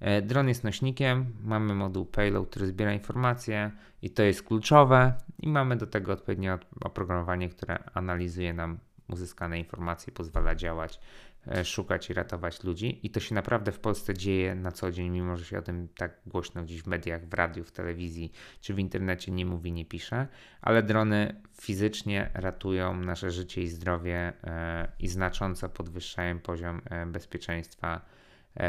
E, 0.00 0.22
dron 0.22 0.48
jest 0.48 0.64
nośnikiem, 0.64 1.32
mamy 1.44 1.74
moduł 1.74 2.04
payload, 2.06 2.50
który 2.50 2.66
zbiera 2.66 2.92
informacje 2.92 3.70
i 4.02 4.10
to 4.10 4.22
jest 4.22 4.42
kluczowe 4.42 5.14
i 5.38 5.48
mamy 5.48 5.76
do 5.76 5.86
tego 5.86 6.12
odpowiednie 6.12 6.58
oprogramowanie, 6.80 7.48
które 7.48 7.78
analizuje 7.94 8.52
nam 8.54 8.78
uzyskane 9.08 9.58
informacje, 9.58 10.12
pozwala 10.12 10.54
działać, 10.54 11.00
e, 11.46 11.64
szukać 11.64 12.10
i 12.10 12.14
ratować 12.14 12.64
ludzi. 12.64 13.00
I 13.02 13.10
to 13.10 13.20
się 13.20 13.34
naprawdę 13.34 13.72
w 13.72 13.78
Polsce 13.78 14.14
dzieje 14.14 14.54
na 14.54 14.72
co 14.72 14.92
dzień, 14.92 15.08
mimo 15.10 15.36
że 15.36 15.44
się 15.44 15.58
o 15.58 15.62
tym 15.62 15.88
tak 15.96 16.20
głośno 16.26 16.62
gdzieś 16.62 16.82
w 16.82 16.86
mediach, 16.86 17.26
w 17.26 17.34
radiu, 17.34 17.64
w 17.64 17.72
telewizji 17.72 18.32
czy 18.60 18.74
w 18.74 18.78
internecie 18.78 19.32
nie 19.32 19.46
mówi, 19.46 19.72
nie 19.72 19.84
pisze, 19.84 20.28
ale 20.62 20.82
drony 20.82 21.42
fizycznie 21.60 22.30
ratują 22.34 22.94
nasze 22.94 23.30
życie 23.30 23.62
i 23.62 23.68
zdrowie 23.68 24.32
e, 24.44 24.88
i 24.98 25.08
znacząco 25.08 25.68
podwyższają 25.68 26.38
poziom 26.38 26.80
bezpieczeństwa 27.06 28.00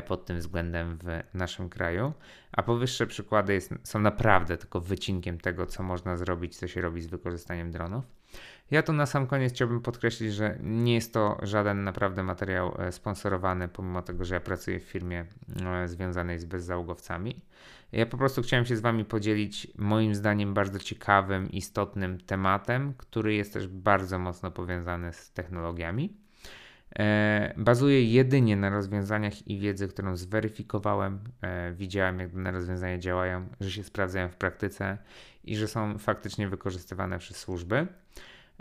pod 0.08 0.26
tym 0.26 0.38
względem 0.38 0.98
w 0.98 1.34
naszym 1.34 1.70
kraju. 1.70 2.14
A 2.52 2.64
powyższe 2.64 3.08
przykłady 3.08 3.54
jest, 3.54 3.74
są 3.84 4.00
naprawdę 4.00 4.58
tylko 4.58 4.82
wycinkiem 4.82 5.38
tego, 5.38 5.66
co 5.66 5.84
można 5.84 6.18
zrobić, 6.18 6.58
co 6.58 6.68
się 6.68 6.82
robi 6.82 7.02
z 7.02 7.08
wykorzystaniem 7.08 7.72
dronów. 7.72 8.06
Ja 8.72 8.84
tu 8.84 8.94
na 8.94 9.06
sam 9.06 9.28
koniec 9.28 9.54
chciałbym 9.54 9.82
podkreślić, 9.82 10.34
że 10.34 10.58
nie 10.62 10.94
jest 10.94 11.14
to 11.14 11.38
żaden 11.44 11.84
naprawdę 11.84 12.24
materiał 12.24 12.76
e, 12.80 12.92
sponsorowany, 12.92 13.68
pomimo 13.68 14.02
tego, 14.02 14.26
że 14.26 14.36
ja 14.36 14.42
pracuję 14.42 14.80
w 14.80 14.84
firmie 14.84 15.26
e, 15.66 15.88
związanej 15.88 16.40
z 16.40 16.46
bezzałogowcami. 16.46 17.42
Ja 17.92 18.06
po 18.06 18.18
prostu 18.18 18.42
chciałem 18.42 18.66
się 18.66 18.76
z 18.76 18.82
Wami 18.82 19.06
podzielić 19.06 19.68
moim 19.78 20.16
zdaniem 20.16 20.54
bardzo 20.54 20.80
ciekawym, 20.80 21.52
istotnym 21.52 22.20
tematem, 22.20 22.94
który 22.98 23.34
jest 23.34 23.54
też 23.54 23.68
bardzo 23.68 24.20
mocno 24.20 24.52
powiązany 24.52 25.14
z 25.14 25.32
technologiami. 25.32 26.21
E, 27.00 27.54
bazuje 27.58 28.04
jedynie 28.04 28.56
na 28.56 28.70
rozwiązaniach 28.70 29.48
i 29.48 29.60
wiedzy, 29.60 29.88
którą 29.88 30.16
zweryfikowałem. 30.16 31.20
E, 31.42 31.72
widziałem, 31.72 32.20
jak 32.20 32.34
dane 32.34 32.52
rozwiązania 32.52 32.98
działają, 32.98 33.48
że 33.62 33.72
się 33.72 33.84
sprawdzają 33.84 34.30
w 34.30 34.36
praktyce 34.36 34.98
i 35.44 35.56
że 35.56 35.68
są 35.68 35.98
faktycznie 35.98 36.48
wykorzystywane 36.48 37.20
przez 37.20 37.38
służby. 37.38 37.88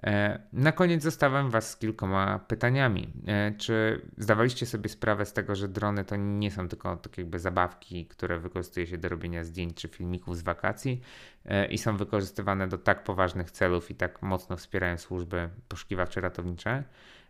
E, 0.03 0.41
na 0.53 0.73
koniec 0.73 1.03
zostawiam 1.03 1.51
Was 1.51 1.71
z 1.71 1.77
kilkoma 1.77 2.39
pytaniami. 2.39 3.13
Czy 3.59 4.01
zdawaliście 4.19 4.67
sobie 4.67 4.89
sprawę 4.89 5.27
z 5.27 5.33
tego, 5.33 5.55
że 5.55 5.69
drony 5.69 6.05
to 6.05 6.17
nie 6.17 6.51
są 6.51 6.69
tylko 6.69 6.97
tak 6.97 7.19
jakby 7.19 7.39
zabawki, 7.39 8.07
które 8.07 8.39
wykorzystuje 8.39 8.87
się 8.87 8.99
do 8.99 9.09
robienia 9.09 9.45
zdjęć 9.45 9.75
czy 9.75 9.89
filmików 9.89 10.37
z 10.37 10.43
wakacji 10.43 11.01
i 11.71 11.79
są 11.79 11.97
wykorzystywane 11.97 12.69
do 12.69 12.79
tak 12.79 13.05
poważnych 13.05 13.51
celów 13.51 13.91
i 13.91 13.95
tak 13.95 14.23
mocno 14.23 14.57
wspierają 14.57 14.99
służby 14.99 15.49
poszukiwawcze 15.69 16.21
ratownicze? 16.21 16.85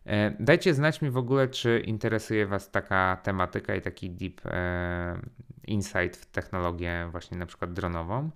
E, 0.07 0.31
dajcie 0.41 0.75
znać 0.75 1.03
mi 1.03 1.11
w 1.11 1.17
ogóle, 1.17 1.49
czy 1.49 1.81
interesuje 1.81 2.47
Was 2.47 2.71
taka 2.71 3.21
tematyka 3.23 3.75
i 3.75 3.81
taki 3.81 4.11
deep 4.11 4.41
e, 4.45 5.19
insight 5.67 6.17
w 6.17 6.27
technologię 6.27 7.09
właśnie 7.11 7.39
na 7.39 7.47
przykład 7.47 7.73
dronową. 7.73 8.31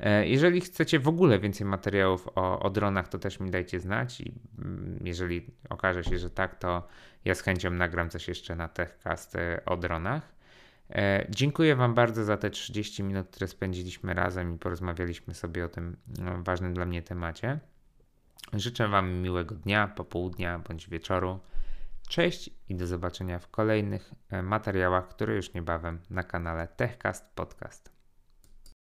E, 0.00 0.28
jeżeli 0.28 0.60
chcecie 0.60 0.98
w 0.98 1.08
ogóle 1.08 1.38
więcej 1.38 1.66
materiałów 1.66 2.28
o, 2.34 2.60
o 2.60 2.70
dronach, 2.70 3.08
to 3.08 3.18
też 3.18 3.40
mi 3.40 3.50
dajcie 3.50 3.80
znać 3.80 4.20
i 4.20 4.32
mm, 4.58 4.98
jeżeli 5.04 5.46
okaże 5.70 6.04
się, 6.04 6.18
że 6.18 6.30
tak, 6.30 6.54
to 6.54 6.88
ja 7.24 7.34
z 7.34 7.40
chęcią 7.40 7.70
nagram 7.70 8.10
coś 8.10 8.28
jeszcze 8.28 8.56
na 8.56 8.68
TechCast 8.68 9.36
o 9.66 9.76
dronach. 9.76 10.40
Dziękuję 11.28 11.76
Wam 11.76 11.94
bardzo 11.94 12.24
za 12.24 12.36
te 12.36 12.50
30 12.50 13.02
minut, 13.02 13.28
które 13.28 13.48
spędziliśmy 13.48 14.14
razem 14.14 14.54
i 14.54 14.58
porozmawialiśmy 14.58 15.34
sobie 15.34 15.64
o 15.64 15.68
tym 15.68 15.96
no, 16.18 16.42
ważnym 16.42 16.74
dla 16.74 16.86
mnie 16.86 17.02
temacie. 17.02 17.60
Życzę 18.52 18.88
Wam 18.88 19.12
miłego 19.12 19.54
dnia, 19.54 19.88
popołudnia 19.88 20.58
bądź 20.58 20.88
wieczoru. 20.88 21.40
Cześć 22.08 22.50
i 22.68 22.74
do 22.74 22.86
zobaczenia 22.86 23.38
w 23.38 23.48
kolejnych 23.48 24.14
e, 24.30 24.42
materiałach, 24.42 25.08
które 25.08 25.36
już 25.36 25.54
niebawem 25.54 26.00
na 26.10 26.22
kanale 26.22 26.68
TechCast 26.68 27.34
Podcast. 27.34 27.99